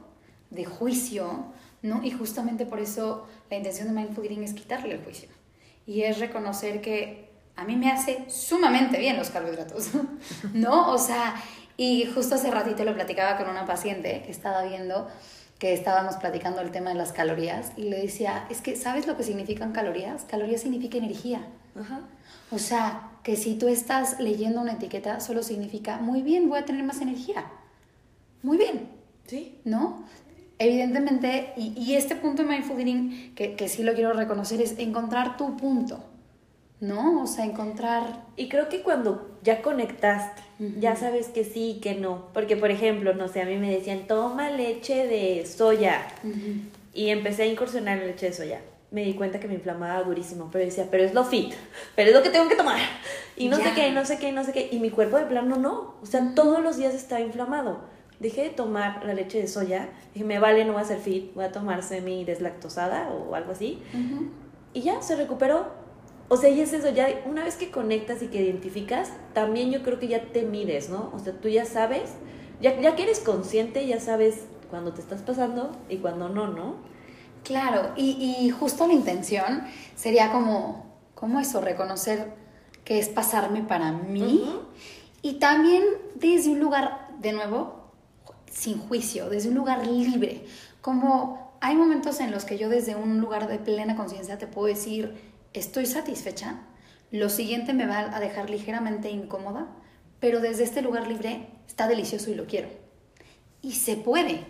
de 0.51 0.65
juicio, 0.65 1.47
¿no? 1.83 2.03
Y 2.03 2.11
justamente 2.11 2.67
por 2.67 2.81
eso 2.81 3.27
la 3.51 3.57
intención 3.57 3.89
de 3.89 3.95
Mindful 3.95 4.25
Eating 4.25 4.43
es 4.45 4.53
quitarle 4.55 4.95
el 4.95 5.03
juicio. 5.05 5.29
y 5.87 6.03
es 6.03 6.19
reconocer 6.19 6.81
que 6.81 7.29
a 7.57 7.65
mí 7.65 7.75
me 7.77 7.91
hace 7.91 8.25
sumamente 8.31 8.99
bien 8.99 9.17
los 9.17 9.31
carbohidratos, 9.31 9.91
¿no? 10.55 10.93
O 10.93 10.99
sea, 10.99 11.35
y 11.77 12.05
justo 12.07 12.35
hace 12.37 12.51
ratito 12.51 12.85
lo 12.85 12.95
platicaba 12.95 13.37
con 13.39 13.49
una 13.49 13.67
paciente 13.67 14.23
que 14.25 14.31
estaba 14.31 14.63
viendo 14.65 15.09
que 15.59 15.75
estábamos 15.75 16.17
platicando 16.17 16.63
el 16.63 16.71
tema 16.71 16.89
de 16.91 16.97
las 16.97 17.13
calorías 17.13 17.73
y 17.77 17.83
le 17.85 18.01
decía, 18.01 18.47
es 18.51 18.63
que 18.63 18.77
¿sabes 18.77 19.07
lo 19.07 19.17
que 19.19 19.23
significan 19.25 19.73
calorías? 19.73 20.25
Calorías 20.25 20.63
significa 20.63 20.97
energía. 20.97 21.47
Ajá. 21.79 22.01
O 22.51 22.59
sea, 22.59 23.11
que 23.23 23.37
si 23.37 23.57
tú 23.57 23.69
estás 23.69 24.19
leyendo 24.21 24.61
una 24.63 24.73
etiqueta, 24.73 25.21
solo 25.21 25.43
significa, 25.43 25.99
muy 25.99 26.23
bien, 26.23 26.49
voy 26.49 26.61
a 26.61 26.65
tener 26.65 26.83
más 26.83 27.01
energía. 27.03 27.45
Muy 28.43 28.57
bien, 28.57 28.89
Sí. 29.27 29.59
¿no? 29.65 30.03
Evidentemente, 30.61 31.53
y, 31.57 31.73
y 31.77 31.97
este 31.97 32.17
punto 32.17 32.43
de 32.43 32.49
mindful 32.51 32.79
eating, 32.79 33.35
que, 33.35 33.57
que 33.57 33.69
sí 33.69 33.83
lo 33.83 33.95
quiero 33.95 34.13
reconocer, 34.13 34.61
es 34.61 34.79
encontrar 34.79 35.39
tu 35.39 35.57
punto, 35.57 36.05
¿no? 36.81 37.23
O 37.23 37.27
sea, 37.27 37.47
encontrar... 37.47 38.27
Y 38.37 38.49
creo 38.51 38.69
que 38.69 38.83
cuando 38.83 39.39
ya 39.43 39.63
conectaste, 39.63 40.43
ya 40.79 40.95
sabes 40.97 41.29
que 41.29 41.45
sí 41.45 41.77
y 41.77 41.81
que 41.81 41.95
no. 41.95 42.27
Porque, 42.35 42.57
por 42.59 42.71
ejemplo, 42.71 43.15
no 43.15 43.27
sé, 43.29 43.41
a 43.41 43.47
mí 43.47 43.57
me 43.57 43.71
decían, 43.75 44.07
toma 44.07 44.51
leche 44.51 45.07
de 45.07 45.47
soya. 45.47 46.07
Y 46.93 47.09
empecé 47.09 47.45
a 47.45 47.47
incursionar 47.47 47.99
en 47.99 48.09
leche 48.09 48.27
de 48.27 48.33
soya. 48.35 48.61
Me 48.91 49.03
di 49.05 49.15
cuenta 49.15 49.41
que 49.41 49.49
me 49.49 49.55
inflamaba 49.55 50.03
durísimo, 50.03 50.51
pero 50.53 50.63
decía, 50.65 50.89
pero 50.91 51.05
es 51.05 51.15
lo 51.15 51.25
fit, 51.25 51.55
pero 51.97 52.11
es 52.11 52.15
lo 52.15 52.23
que 52.23 52.29
tengo 52.29 52.49
que 52.51 52.57
tomar. 52.57 52.81
Y 53.37 53.49
no 53.49 53.57
sé 53.57 53.63
Ya. 53.63 53.75
qué, 53.75 53.93
no 53.93 54.05
sé 54.05 54.19
qué, 54.19 54.33
no 54.33 54.45
sé 54.45 54.53
qué. 54.53 54.69
Y 54.71 54.79
mi 54.79 54.91
cuerpo 54.91 55.17
de 55.17 55.25
plano 55.25 55.57
no. 55.57 55.95
O 56.03 56.07
sea, 56.07 56.35
todos 56.35 56.61
los 56.63 56.77
días 56.77 56.93
estaba 56.95 57.23
inflamado. 57.23 57.81
Dejé 58.21 58.43
de 58.43 58.51
tomar 58.51 59.05
la 59.05 59.15
leche 59.15 59.41
de 59.41 59.49
soya. 59.49 59.89
Dije, 60.15 60.25
me 60.25 60.39
vale, 60.39 60.65
no 60.65 60.75
voy 60.75 60.83
a 60.83 60.85
ser 60.85 61.01
fit, 61.01 61.35
voy 61.35 61.45
a 61.45 61.53
tomar 61.53 61.83
semi 61.83 62.25
deslactosada 62.25 63.11
o 63.11 63.35
algo 63.35 63.53
así. 63.53 63.83
Y 64.73 64.83
ya, 64.83 65.03
se 65.03 65.17
recuperó. 65.17 65.67
O 66.29 66.37
sea, 66.37 66.49
y 66.49 66.61
es 66.61 66.73
eso, 66.73 66.91
ya 66.91 67.09
una 67.27 67.43
vez 67.43 67.57
que 67.57 67.73
conectas 67.73 68.23
y 68.23 68.29
que 68.29 68.41
identificas, 68.41 69.13
también 69.33 69.73
yo 69.73 69.83
creo 69.83 69.99
que 69.99 70.07
ya 70.07 70.23
te 70.27 70.43
mides, 70.43 70.89
¿no? 70.89 71.11
O 71.13 71.19
sea, 71.19 71.33
tú 71.33 71.49
ya 71.49 71.65
sabes, 71.65 72.13
ya, 72.61 72.81
ya 72.81 72.95
que 72.95 73.03
eres 73.03 73.19
consciente, 73.19 73.85
ya 73.85 73.99
sabes 73.99 74.45
cuando 74.71 74.93
te 74.93 75.01
estás 75.01 75.23
pasando 75.23 75.73
y 75.89 75.97
cuando 75.97 76.29
no, 76.29 76.47
¿no? 76.47 76.77
Claro, 77.43 77.93
y, 77.97 78.11
y 78.45 78.51
justo 78.51 78.87
la 78.87 78.93
intención 78.93 79.65
sería 79.97 80.31
como, 80.31 80.87
como 81.17 81.41
eso, 81.41 81.61
reconocer 81.61 82.33
que 82.85 82.99
es 82.99 83.09
pasarme 83.09 83.63
para 83.63 83.93
mí 83.93 84.45
y 85.23 85.35
también 85.35 85.85
desde 86.15 86.51
un 86.51 86.61
lugar, 86.61 87.09
de 87.19 87.33
nuevo, 87.33 87.80
sin 88.51 88.79
juicio, 88.79 89.31
desde 89.31 89.49
un 89.49 89.55
lugar 89.55 89.87
libre. 89.87 90.45
Como 90.81 91.57
hay 91.61 91.77
momentos 91.77 92.21
en 92.21 92.31
los 92.31 92.45
que 92.45 92.59
yo 92.59 92.69
desde 92.69 92.97
un 92.97 93.21
lugar 93.21 93.49
de 93.49 93.59
plena 93.59 93.97
conciencia 93.97 94.39
te 94.39 94.47
puedo 94.47 94.67
decir, 94.67 95.21
estoy 95.53 95.87
satisfecha, 95.87 96.61
lo 97.11 97.29
siguiente 97.29 97.73
me 97.73 97.87
va 97.87 98.15
a 98.15 98.21
dejar 98.21 98.51
ligeramente 98.51 99.11
incómoda, 99.11 99.67
pero 100.21 100.41
desde 100.41 100.65
este 100.65 100.83
lugar 100.83 101.07
libre 101.07 101.49
está 101.67 101.89
delicioso 101.89 102.31
y 102.31 102.35
lo 102.35 102.47
quiero 102.47 102.69
y 103.63 103.73
se 103.73 103.97
puede, 103.97 104.47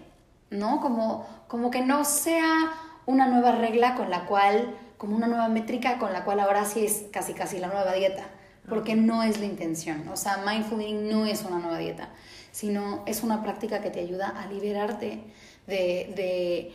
¿no? 0.51 0.81
Como, 0.81 1.27
como 1.49 1.71
que 1.71 1.83
no 1.83 2.05
sea 2.05 2.73
una 3.07 3.27
nueva 3.27 3.53
regla 3.53 3.95
con 3.95 4.11
la 4.11 4.27
cual, 4.27 4.75
como 4.99 5.17
una 5.17 5.27
nueva 5.27 5.49
métrica 5.49 5.99
con 5.99 6.13
la 6.13 6.25
cual 6.25 6.41
ahora 6.41 6.65
sí 6.65 6.85
es 6.85 7.07
casi 7.13 7.33
casi 7.33 7.59
la 7.59 7.69
nueva 7.69 7.93
dieta, 7.95 8.25
porque 8.69 8.95
no 8.95 9.23
es 9.23 9.41
la 9.41 9.47
intención. 9.47 10.09
O 10.09 10.17
sea, 10.17 10.45
mindful 10.47 10.81
eating 10.81 11.09
no 11.09 11.27
es 11.27 11.43
una 11.43 11.59
nueva 11.59 11.79
dieta, 11.79 12.11
sino 12.53 13.03
es 13.07 13.23
una 13.23 13.43
práctica 13.43 13.81
que 13.81 13.91
te 13.91 14.01
ayuda 14.01 14.29
a 14.29 14.47
liberarte 14.47 15.21
de, 15.67 16.13
de, 16.17 16.73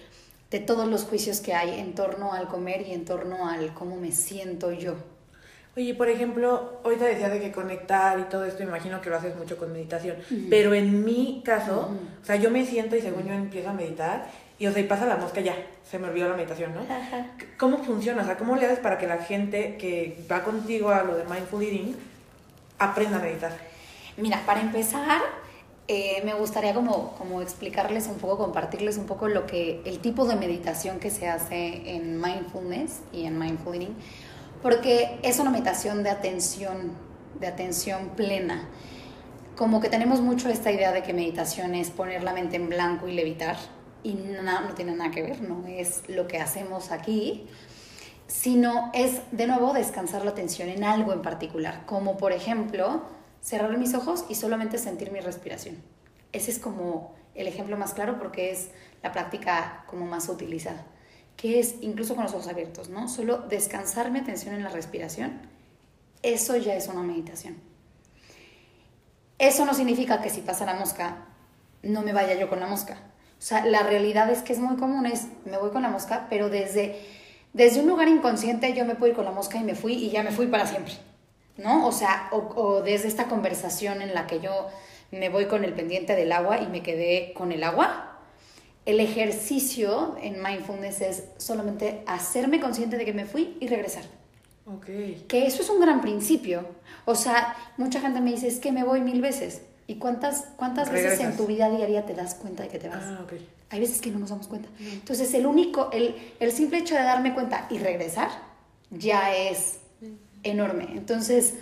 de 0.51 0.59
todos 0.59 0.87
los 0.87 1.03
juicios 1.03 1.41
que 1.41 1.53
hay 1.53 1.79
en 1.79 1.93
torno 1.95 2.33
al 2.33 2.47
comer 2.47 2.85
y 2.87 2.93
en 2.93 3.05
torno 3.05 3.49
al 3.49 3.73
cómo 3.73 3.97
me 3.97 4.11
siento 4.11 4.71
yo. 4.71 4.95
Oye, 5.77 5.93
por 5.93 6.07
ejemplo, 6.07 6.79
ahorita 6.85 7.03
decías 7.03 7.31
de 7.33 7.41
que 7.41 7.51
conectar 7.51 8.17
y 8.17 8.23
todo 8.23 8.45
esto, 8.45 8.63
imagino 8.63 9.01
que 9.01 9.09
lo 9.09 9.17
haces 9.17 9.35
mucho 9.35 9.57
con 9.57 9.73
meditación, 9.73 10.15
pero 10.49 10.73
en 10.73 11.03
mi 11.03 11.41
caso, 11.43 11.89
Ujú. 11.89 11.99
o 12.23 12.25
sea, 12.25 12.37
yo 12.37 12.49
me 12.49 12.65
siento 12.65 12.95
y 12.95 13.01
según 13.01 13.27
yo 13.27 13.33
empiezo 13.33 13.69
a 13.71 13.73
meditar 13.73 14.25
y, 14.57 14.67
o 14.67 14.71
sea, 14.71 14.81
y 14.81 14.85
pasa 14.85 15.05
la 15.05 15.17
mosca 15.17 15.41
ya, 15.41 15.53
se 15.83 15.99
me 15.99 16.07
olvidó 16.07 16.29
la 16.29 16.37
meditación, 16.37 16.73
¿no? 16.73 16.79
¿Cómo 17.57 17.79
funciona? 17.79 18.21
O 18.21 18.25
sea, 18.25 18.37
¿cómo 18.37 18.55
le 18.55 18.67
haces 18.67 18.79
para 18.79 18.97
que 18.97 19.05
la 19.05 19.17
gente 19.17 19.75
que 19.75 20.17
va 20.31 20.45
contigo 20.45 20.91
a 20.91 21.03
lo 21.03 21.17
de 21.17 21.25
mindful 21.25 21.61
eating 21.61 21.93
aprenda 22.79 23.17
a 23.17 23.21
meditar? 23.21 23.51
Mira, 24.15 24.41
para 24.45 24.61
empezar, 24.61 25.21
eh, 25.87 26.23
me 26.25 26.33
gustaría 26.33 26.73
como, 26.73 27.11
como 27.11 27.41
explicarles 27.41 28.07
un 28.07 28.15
poco, 28.15 28.37
compartirles 28.37 28.97
un 28.97 29.05
poco 29.05 29.27
lo 29.27 29.45
que, 29.45 29.81
el 29.85 29.99
tipo 29.99 30.25
de 30.25 30.35
meditación 30.35 30.99
que 30.99 31.11
se 31.11 31.27
hace 31.27 31.95
en 31.95 32.19
mindfulness 32.19 33.01
y 33.13 33.25
en 33.25 33.37
mindful 33.37 33.75
eating, 33.75 33.95
porque 34.63 35.19
es 35.21 35.37
una 35.39 35.51
meditación 35.51 36.01
de 36.01 36.09
atención, 36.09 36.93
de 37.39 37.45
atención 37.45 38.09
plena. 38.15 38.67
Como 39.55 39.79
que 39.79 39.89
tenemos 39.89 40.21
mucho 40.21 40.49
esta 40.49 40.71
idea 40.71 40.91
de 40.91 41.03
que 41.03 41.13
meditación 41.13 41.75
es 41.75 41.91
poner 41.91 42.23
la 42.23 42.33
mente 42.33 42.55
en 42.55 42.67
blanco 42.67 43.07
y 43.07 43.13
levitar, 43.13 43.55
y 44.01 44.15
no, 44.15 44.41
no 44.41 44.73
tiene 44.73 44.95
nada 44.95 45.11
que 45.11 45.21
ver, 45.21 45.41
no 45.41 45.67
es 45.67 46.01
lo 46.09 46.27
que 46.27 46.39
hacemos 46.39 46.91
aquí, 46.91 47.47
sino 48.25 48.89
es 48.93 49.21
de 49.31 49.45
nuevo 49.45 49.71
descansar 49.73 50.25
la 50.25 50.31
atención 50.31 50.67
en 50.69 50.83
algo 50.83 51.13
en 51.13 51.21
particular, 51.21 51.83
como 51.85 52.17
por 52.17 52.31
ejemplo 52.31 53.03
cerrar 53.45 53.77
mis 53.77 53.93
ojos 53.93 54.25
y 54.27 54.33
solamente 54.33 54.79
sentir 54.79 55.11
mi 55.11 55.19
respiración. 55.19 55.75
Ese 56.31 56.49
es 56.49 56.57
como 56.57 57.13
el 57.35 57.47
ejemplo 57.47 57.77
más 57.77 57.93
claro 57.93 58.17
porque 58.17 58.49
es 58.49 58.69
la 59.03 59.11
práctica 59.11 59.85
como 59.85 60.07
más 60.07 60.27
utilizada, 60.29 60.83
que 61.37 61.59
es 61.59 61.75
incluso 61.81 62.15
con 62.15 62.23
los 62.23 62.33
ojos 62.33 62.47
abiertos, 62.47 62.89
¿no? 62.89 63.07
Solo 63.07 63.37
descansar 63.37 64.09
mi 64.09 64.17
atención 64.17 64.55
en 64.55 64.63
la 64.63 64.69
respiración, 64.69 65.41
eso 66.23 66.57
ya 66.57 66.73
es 66.73 66.87
una 66.87 67.03
meditación. 67.03 67.57
Eso 69.37 69.63
no 69.65 69.75
significa 69.75 70.21
que 70.23 70.31
si 70.31 70.41
pasa 70.41 70.65
la 70.65 70.73
mosca, 70.73 71.27
no 71.83 72.01
me 72.01 72.13
vaya 72.13 72.33
yo 72.33 72.49
con 72.49 72.59
la 72.59 72.67
mosca. 72.67 72.97
O 73.37 73.41
sea, 73.41 73.63
la 73.63 73.83
realidad 73.83 74.27
es 74.31 74.41
que 74.41 74.53
es 74.53 74.59
muy 74.59 74.75
común, 74.77 75.05
es 75.05 75.27
me 75.45 75.59
voy 75.59 75.69
con 75.69 75.83
la 75.83 75.89
mosca, 75.89 76.25
pero 76.31 76.49
desde, 76.49 76.99
desde 77.53 77.81
un 77.81 77.87
lugar 77.87 78.07
inconsciente 78.07 78.73
yo 78.73 78.85
me 78.85 78.95
puedo 78.95 79.11
ir 79.11 79.15
con 79.15 79.25
la 79.25 79.31
mosca 79.31 79.59
y 79.59 79.63
me 79.63 79.75
fui 79.75 79.93
y 79.93 80.09
ya 80.09 80.23
me 80.23 80.31
fui 80.31 80.47
para 80.47 80.65
siempre. 80.65 80.95
¿No? 81.57 81.87
O 81.87 81.91
sea, 81.91 82.29
o, 82.31 82.37
o 82.55 82.81
desde 82.81 83.07
esta 83.07 83.25
conversación 83.25 84.01
en 84.01 84.13
la 84.13 84.27
que 84.27 84.39
yo 84.39 84.67
me 85.11 85.29
voy 85.29 85.45
con 85.45 85.63
el 85.63 85.73
pendiente 85.73 86.15
del 86.15 86.31
agua 86.31 86.61
y 86.61 86.67
me 86.67 86.83
quedé 86.83 87.33
con 87.33 87.51
el 87.51 87.63
agua. 87.63 88.19
El 88.85 88.99
ejercicio 88.99 90.15
en 90.21 90.43
mindfulness 90.43 91.01
es 91.01 91.23
solamente 91.37 92.03
hacerme 92.05 92.59
consciente 92.59 92.97
de 92.97 93.05
que 93.05 93.13
me 93.13 93.25
fui 93.25 93.57
y 93.59 93.67
regresar. 93.67 94.03
Ok. 94.67 94.85
Que 95.27 95.45
eso 95.45 95.61
es 95.61 95.69
un 95.69 95.79
gran 95.79 96.01
principio. 96.01 96.65
O 97.05 97.15
sea, 97.15 97.55
mucha 97.77 97.99
gente 97.99 98.19
me 98.21 98.31
dice, 98.31 98.47
es 98.47 98.59
que 98.59 98.71
me 98.71 98.83
voy 98.83 99.01
mil 99.01 99.21
veces. 99.21 99.61
¿Y 99.87 99.95
cuántas, 99.95 100.45
cuántas 100.55 100.91
veces 100.91 101.19
en 101.19 101.37
tu 101.37 101.45
vida 101.45 101.69
diaria 101.69 102.05
te 102.05 102.15
das 102.15 102.35
cuenta 102.35 102.63
de 102.63 102.69
que 102.69 102.79
te 102.79 102.89
vas? 102.89 103.03
Ah, 103.03 103.19
ok. 103.23 103.33
Hay 103.69 103.79
veces 103.79 104.01
que 104.01 104.09
no 104.09 104.19
nos 104.19 104.29
damos 104.29 104.47
cuenta. 104.47 104.69
Entonces, 104.79 105.33
el 105.35 105.45
único, 105.45 105.89
el, 105.91 106.15
el 106.39 106.51
simple 106.51 106.79
hecho 106.79 106.95
de 106.95 107.03
darme 107.03 107.33
cuenta 107.33 107.67
y 107.69 107.77
regresar 107.77 108.29
ya 108.89 109.35
es 109.35 109.79
enorme. 110.45 110.87
Entonces, 110.91 111.55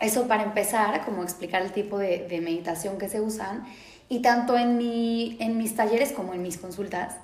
eso 0.00 0.26
para 0.26 0.42
empezar, 0.42 1.04
como 1.04 1.22
explicar 1.22 1.62
el 1.62 1.70
tipo 1.70 1.98
de, 1.98 2.26
meditación 2.42 2.98
que 2.98 3.08
se 3.08 3.20
usan. 3.20 3.64
Y 4.08 4.20
tanto 4.20 4.58
en, 4.58 4.76
mi, 4.76 5.36
en 5.40 5.56
mis 5.56 5.76
talleres 5.76 6.12
como 6.12 6.34
en 6.34 6.42
mis 6.42 6.58
consultas, 6.58 7.14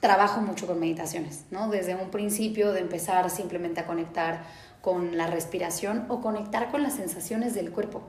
trabajo 0.00 0.40
mucho 0.40 0.66
con 0.66 0.80
meditaciones, 0.80 1.44
¿no? 1.50 1.68
Desde 1.68 1.94
un 1.94 2.10
principio 2.10 2.72
de 2.72 2.80
empezar 2.80 3.28
simplemente 3.30 3.80
a 3.80 3.86
conectar 3.86 4.42
con 4.80 5.16
la 5.16 5.28
respiración 5.28 6.06
o 6.08 6.20
conectar 6.20 6.70
con 6.72 6.82
las 6.82 6.94
sensaciones 6.94 7.54
del 7.54 7.70
cuerpo. 7.70 8.02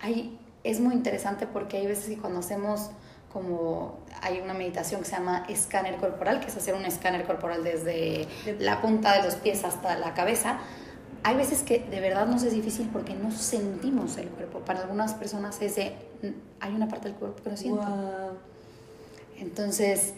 Hay, 0.00 0.38
es 0.64 0.80
muy 0.80 0.94
interesante 0.94 1.46
porque 1.46 1.78
hay 1.78 1.86
veces 1.86 2.06
que 2.06 2.18
cuando 2.18 2.40
hacemos 2.40 2.90
como 3.34 3.98
hay 4.22 4.40
una 4.40 4.54
meditación 4.54 5.00
que 5.00 5.08
se 5.08 5.16
llama 5.16 5.44
escáner 5.48 5.96
corporal, 5.96 6.38
que 6.38 6.46
es 6.46 6.56
hacer 6.56 6.74
un 6.74 6.86
escáner 6.86 7.24
corporal 7.24 7.64
desde 7.64 8.28
la 8.60 8.80
punta 8.80 9.16
de 9.16 9.24
los 9.24 9.34
pies 9.34 9.64
hasta 9.64 9.98
la 9.98 10.14
cabeza. 10.14 10.60
Hay 11.24 11.34
veces 11.34 11.64
que 11.64 11.80
de 11.80 12.00
verdad 12.00 12.26
nos 12.26 12.44
es 12.44 12.52
difícil 12.52 12.88
porque 12.92 13.14
no 13.14 13.32
sentimos 13.32 14.16
el 14.18 14.28
cuerpo. 14.28 14.60
Para 14.60 14.82
algunas 14.82 15.14
personas 15.14 15.60
es 15.60 15.74
de, 15.74 15.94
hay 16.60 16.72
una 16.72 16.86
parte 16.86 17.08
del 17.08 17.16
cuerpo 17.16 17.42
que 17.42 17.50
no 17.50 17.56
siento. 17.56 18.38
Entonces, 19.36 20.14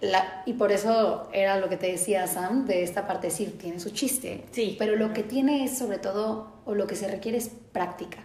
la, 0.00 0.42
y 0.44 0.54
por 0.54 0.72
eso 0.72 1.28
era 1.32 1.56
lo 1.60 1.68
que 1.68 1.76
te 1.76 1.86
decía 1.86 2.26
Sam, 2.26 2.66
de 2.66 2.82
esta 2.82 3.06
parte, 3.06 3.30
sí, 3.30 3.46
tiene 3.60 3.78
su 3.78 3.90
chiste. 3.90 4.44
Sí. 4.50 4.74
Pero 4.76 4.96
lo 4.96 5.12
que 5.12 5.22
tiene 5.22 5.64
es 5.64 5.78
sobre 5.78 5.98
todo, 5.98 6.52
o 6.64 6.74
lo 6.74 6.88
que 6.88 6.96
se 6.96 7.06
requiere 7.06 7.38
es 7.38 7.48
práctica. 7.70 8.18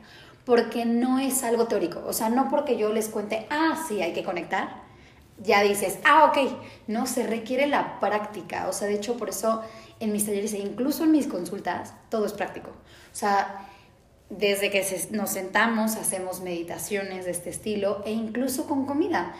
Porque 0.45 0.85
no 0.85 1.19
es 1.19 1.43
algo 1.43 1.67
teórico. 1.67 2.03
O 2.05 2.13
sea, 2.13 2.29
no 2.29 2.49
porque 2.49 2.77
yo 2.77 2.93
les 2.93 3.09
cuente, 3.09 3.47
ah, 3.49 3.83
sí, 3.87 4.01
hay 4.01 4.13
que 4.13 4.23
conectar, 4.23 4.83
ya 5.39 5.61
dices, 5.63 5.99
ah, 6.05 6.25
ok. 6.25 6.51
No, 6.87 7.07
se 7.07 7.25
requiere 7.25 7.67
la 7.67 7.99
práctica. 7.99 8.67
O 8.69 8.73
sea, 8.73 8.87
de 8.87 8.95
hecho, 8.95 9.17
por 9.17 9.29
eso 9.29 9.61
en 9.99 10.11
mis 10.11 10.25
talleres 10.25 10.53
e 10.53 10.59
incluso 10.59 11.03
en 11.03 11.11
mis 11.11 11.27
consultas, 11.27 11.93
todo 12.09 12.25
es 12.25 12.33
práctico. 12.33 12.69
O 12.69 13.15
sea, 13.15 13.67
desde 14.29 14.69
que 14.69 14.85
nos 15.11 15.31
sentamos, 15.31 15.95
hacemos 15.95 16.41
meditaciones 16.41 17.25
de 17.25 17.31
este 17.31 17.49
estilo 17.49 18.03
e 18.05 18.11
incluso 18.11 18.67
con 18.67 18.85
comida. 18.85 19.33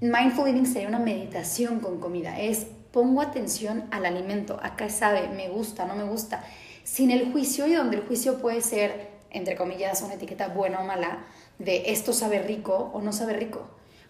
Mindful 0.00 0.48
eating 0.48 0.66
sería 0.66 0.88
una 0.88 0.98
meditación 0.98 1.80
con 1.80 2.00
comida. 2.00 2.40
Es 2.40 2.66
pongo 2.90 3.20
atención 3.20 3.84
al 3.90 4.06
alimento, 4.06 4.58
acá 4.62 4.88
sabe, 4.88 5.28
me 5.28 5.48
gusta, 5.48 5.84
no 5.86 5.94
me 5.94 6.04
gusta, 6.04 6.44
sin 6.84 7.10
el 7.10 7.30
juicio 7.32 7.66
y 7.66 7.74
donde 7.74 7.96
el 7.96 8.02
juicio 8.02 8.38
puede 8.38 8.62
ser, 8.62 9.09
entre 9.30 9.56
comillas, 9.56 10.02
una 10.02 10.14
etiqueta 10.14 10.48
buena 10.48 10.80
o 10.80 10.84
mala, 10.84 11.24
de 11.58 11.90
esto 11.90 12.12
sabe 12.12 12.40
rico 12.40 12.90
o 12.92 13.00
no 13.00 13.12
sabe 13.12 13.34
rico. 13.34 13.68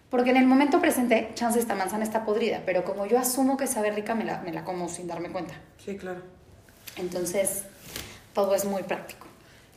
Porque 0.09 0.31
en 0.31 0.37
el 0.37 0.45
momento 0.45 0.81
presente, 0.81 1.29
chance 1.35 1.57
esta 1.57 1.75
manzana 1.75 2.03
está 2.03 2.25
podrida, 2.25 2.63
pero 2.65 2.83
como 2.83 3.05
yo 3.05 3.17
asumo 3.17 3.55
que 3.55 3.67
sabe 3.67 3.91
rica, 3.91 4.13
me 4.13 4.25
la, 4.25 4.41
me 4.41 4.51
la 4.51 4.65
como 4.65 4.89
sin 4.89 5.07
darme 5.07 5.31
cuenta. 5.31 5.53
Sí, 5.77 5.95
claro. 5.95 6.21
Entonces, 6.97 7.63
todo 8.33 8.53
es 8.53 8.65
muy 8.65 8.83
práctico. 8.83 9.27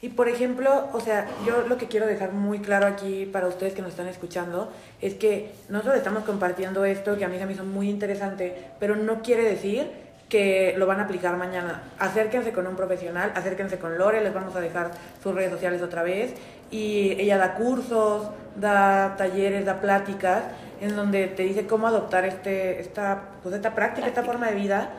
Y 0.03 0.11
por 0.11 0.29
ejemplo, 0.29 0.89
o 0.93 1.01
sea, 1.01 1.27
yo 1.47 1.63
lo 1.67 1.79
que 1.79 1.87
quiero 1.87 2.07
dejar 2.07 2.33
muy 2.33 2.59
claro 2.59 2.87
aquí 2.87 3.25
para 3.25 3.47
ustedes 3.47 3.73
que 3.73 3.81
nos 3.81 3.93
están 3.93 4.07
escuchando 4.07 4.71
es 5.01 5.15
que 5.15 5.53
nosotros 5.71 5.97
estamos 5.97 6.25
compartiendo 6.25 6.85
esto 6.85 7.17
que 7.17 7.25
a 7.25 7.29
mí 7.29 7.39
se 7.39 7.47
me 7.47 7.55
hizo 7.55 7.65
muy 7.65 7.89
interesante, 7.89 8.55
pero 8.79 8.97
no 8.97 9.23
quiere 9.23 9.45
decir 9.45 9.91
que 10.35 10.75
lo 10.77 10.87
van 10.87 10.99
a 10.99 11.05
aplicar 11.05 11.37
mañana. 11.37 11.85
Acérquense 11.97 12.53
con 12.53 12.67
un 12.67 12.75
profesional, 12.75 13.31
acérquense 13.37 13.79
con 13.79 13.97
Lore, 13.97 14.21
les 14.21 14.35
vamos 14.35 14.57
a 14.57 14.61
dejar 14.61 14.91
sus 15.23 15.33
redes 15.33 15.53
sociales 15.53 15.81
otra 15.81 16.03
vez. 16.03 16.35
Y 16.73 17.13
ella 17.21 17.39
da 17.39 17.55
cursos, 17.55 18.31
da 18.57 19.15
talleres, 19.17 19.65
da 19.65 19.81
pláticas, 19.81 20.43
en 20.81 20.97
donde 20.97 21.29
te 21.29 21.45
dice 21.45 21.69
cómo 21.69 21.87
adoptar 21.87 22.25
este, 22.25 22.81
esta, 22.81 23.29
pues 23.45 23.55
esta 23.55 23.77
práctica, 23.77 24.09
esta 24.09 24.25
forma 24.25 24.49
de 24.49 24.57
vida. 24.57 24.91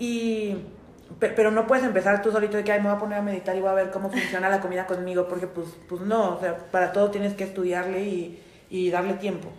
Y 0.00 0.56
pero 1.20 1.52
no 1.52 1.68
puedes 1.68 1.84
empezar 1.84 2.20
tú 2.20 2.32
solito 2.32 2.56
de 2.56 2.64
que 2.64 2.72
Ay, 2.72 2.80
me 2.80 2.88
voy 2.88 2.96
a 2.96 2.98
poner 2.98 3.18
a 3.20 3.22
meditar 3.22 3.54
y 3.54 3.60
voy 3.60 3.70
a 3.70 3.74
ver 3.74 3.92
cómo 3.92 4.10
funciona 4.10 4.48
la 4.48 4.60
comida 4.60 4.88
conmigo, 4.88 5.28
porque 5.28 5.46
pues, 5.46 5.68
pues 5.88 6.00
no, 6.00 6.34
o 6.34 6.40
sea, 6.40 6.56
para 6.72 6.90
todo 6.90 7.12
tienes 7.12 7.34
que 7.34 7.44
estudiarle 7.44 8.02
y, 8.02 8.42
y 8.68 8.90
darle 8.90 9.14
tiempo. 9.14 9.50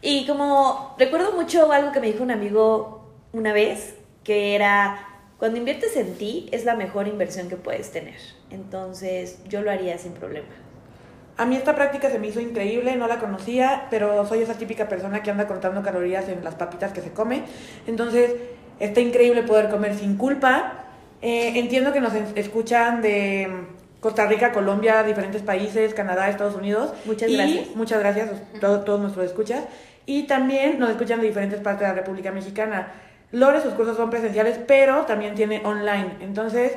Y 0.00 0.28
como 0.28 0.94
recuerdo 0.96 1.32
mucho 1.32 1.72
algo 1.72 1.90
que 1.90 1.98
me 1.98 2.06
dijo 2.06 2.22
un 2.22 2.30
amigo 2.30 3.10
una 3.32 3.52
vez, 3.52 3.95
que 4.26 4.56
era, 4.56 5.06
cuando 5.38 5.56
inviertes 5.56 5.96
en 5.96 6.14
ti 6.14 6.48
es 6.50 6.64
la 6.64 6.74
mejor 6.74 7.06
inversión 7.06 7.48
que 7.48 7.54
puedes 7.54 7.92
tener. 7.92 8.16
Entonces 8.50 9.38
yo 9.48 9.62
lo 9.62 9.70
haría 9.70 9.96
sin 9.98 10.12
problema. 10.12 10.48
A 11.36 11.46
mí 11.46 11.54
esta 11.54 11.76
práctica 11.76 12.10
se 12.10 12.18
me 12.18 12.26
hizo 12.26 12.40
increíble, 12.40 12.96
no 12.96 13.06
la 13.06 13.20
conocía, 13.20 13.86
pero 13.88 14.26
soy 14.26 14.42
esa 14.42 14.54
típica 14.54 14.88
persona 14.88 15.22
que 15.22 15.30
anda 15.30 15.46
contando 15.46 15.82
calorías 15.82 16.28
en 16.28 16.42
las 16.42 16.56
papitas 16.56 16.92
que 16.92 17.02
se 17.02 17.12
come. 17.12 17.42
Entonces, 17.86 18.34
está 18.80 19.00
increíble 19.00 19.42
poder 19.44 19.68
comer 19.68 19.94
sin 19.94 20.16
culpa, 20.16 20.86
eh, 21.22 21.52
entiendo 21.58 21.92
que 21.92 22.00
nos 22.00 22.12
escuchan 22.34 23.00
de 23.02 23.48
Costa 24.00 24.26
Rica, 24.26 24.52
Colombia, 24.52 25.02
diferentes 25.02 25.42
países, 25.42 25.94
Canadá, 25.94 26.28
Estados 26.28 26.54
Unidos. 26.56 26.92
Muchas 27.04 27.30
gracias. 27.30 27.76
Muchas 27.76 28.00
gracias 28.00 28.30
a 28.30 28.84
todos, 28.84 29.00
nuestros 29.00 29.26
escuchas. 29.26 29.64
Y 30.04 30.24
también 30.24 30.78
nos 30.78 30.90
escuchan 30.90 31.20
de 31.20 31.28
diferentes 31.28 31.60
partes 31.60 31.80
de 31.80 31.88
la 31.88 31.94
República 31.94 32.32
Mexicana. 32.32 32.92
Lore, 33.36 33.60
sus 33.60 33.74
cursos 33.74 33.98
son 33.98 34.08
presenciales, 34.08 34.58
pero 34.66 35.02
también 35.02 35.34
tiene 35.34 35.60
online. 35.62 36.16
Entonces, 36.20 36.72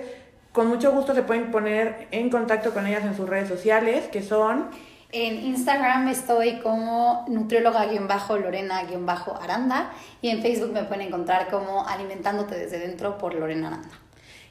con 0.52 0.68
mucho 0.68 0.92
gusto 0.92 1.16
se 1.16 1.24
pueden 1.24 1.52
poner 1.52 2.10
en 2.12 2.30
contacto 2.30 2.74
con 2.74 2.86
ellas 2.86 3.06
en 3.06 3.16
sus 3.16 3.30
redes 3.30 3.48
sociales, 3.48 4.10
que 4.12 4.22
son... 4.22 4.68
En 5.14 5.40
Instagram 5.40 6.10
estoy 6.10 6.60
como 6.60 7.24
nutrióloga-lorena-aranda 7.30 9.92
y 10.22 10.32
en 10.32 10.42
Facebook 10.42 10.74
me 10.74 10.84
pueden 10.84 11.08
encontrar 11.08 11.48
como 11.48 11.88
alimentándote 11.88 12.58
desde 12.58 12.78
dentro 12.78 13.18
por 13.18 13.36
Lorena 13.36 13.70
Aranda. 13.70 13.88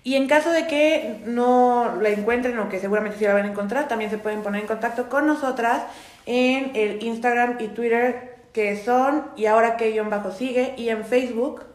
Y 0.02 0.14
en 0.14 0.28
caso 0.28 0.50
de 0.50 0.66
que 0.66 1.20
no 1.26 1.96
la 2.00 2.08
encuentren 2.08 2.58
o 2.58 2.70
que 2.70 2.80
seguramente 2.80 3.18
sí 3.18 3.26
la 3.26 3.34
van 3.34 3.44
a 3.44 3.50
encontrar, 3.50 3.86
también 3.86 4.10
se 4.10 4.16
pueden 4.16 4.42
poner 4.42 4.62
en 4.62 4.66
contacto 4.66 5.10
con 5.10 5.26
nosotras 5.26 5.82
en 6.24 6.74
el 6.74 7.02
Instagram 7.02 7.58
y 7.60 7.68
Twitter 7.68 8.38
que 8.54 8.82
son 8.82 9.26
y 9.36 9.44
ahora 9.44 9.76
que 9.76 9.90
guion 9.90 10.08
bajo 10.08 10.32
sigue 10.32 10.72
y 10.78 10.88
en 10.88 11.04
Facebook 11.04 11.67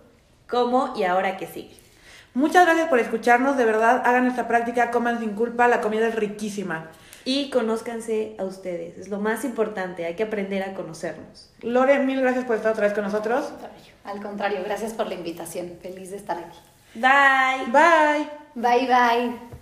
como 0.53 0.93
y 0.95 1.03
ahora 1.03 1.37
que 1.37 1.47
sigue. 1.47 1.75
Muchas 2.35 2.65
gracias 2.65 2.87
por 2.87 2.99
escucharnos, 2.99 3.57
de 3.57 3.65
verdad, 3.65 4.03
hagan 4.05 4.27
esta 4.27 4.47
práctica, 4.47 4.91
coman 4.91 5.19
sin 5.19 5.33
culpa, 5.33 5.67
la 5.67 5.81
comida 5.81 6.07
es 6.07 6.13
riquísima. 6.13 6.91
Y 7.25 7.49
conózcanse 7.49 8.35
a 8.37 8.43
ustedes, 8.43 8.99
es 8.99 9.07
lo 9.07 9.19
más 9.19 9.45
importante, 9.45 10.05
hay 10.05 10.13
que 10.13 10.23
aprender 10.23 10.61
a 10.61 10.75
conocernos. 10.75 11.49
Lore, 11.61 11.97
mil 11.99 12.21
gracias 12.21 12.45
por 12.45 12.55
estar 12.55 12.71
otra 12.71 12.85
vez 12.85 12.93
con 12.93 13.03
nosotros. 13.03 13.51
Al 14.03 14.21
contrario, 14.21 14.59
gracias 14.63 14.93
por 14.93 15.07
la 15.07 15.15
invitación, 15.15 15.71
feliz 15.81 16.11
de 16.11 16.17
estar 16.17 16.37
aquí. 16.37 16.59
Bye. 16.93 17.71
Bye. 17.71 18.29
Bye, 18.53 18.87
bye. 18.87 19.52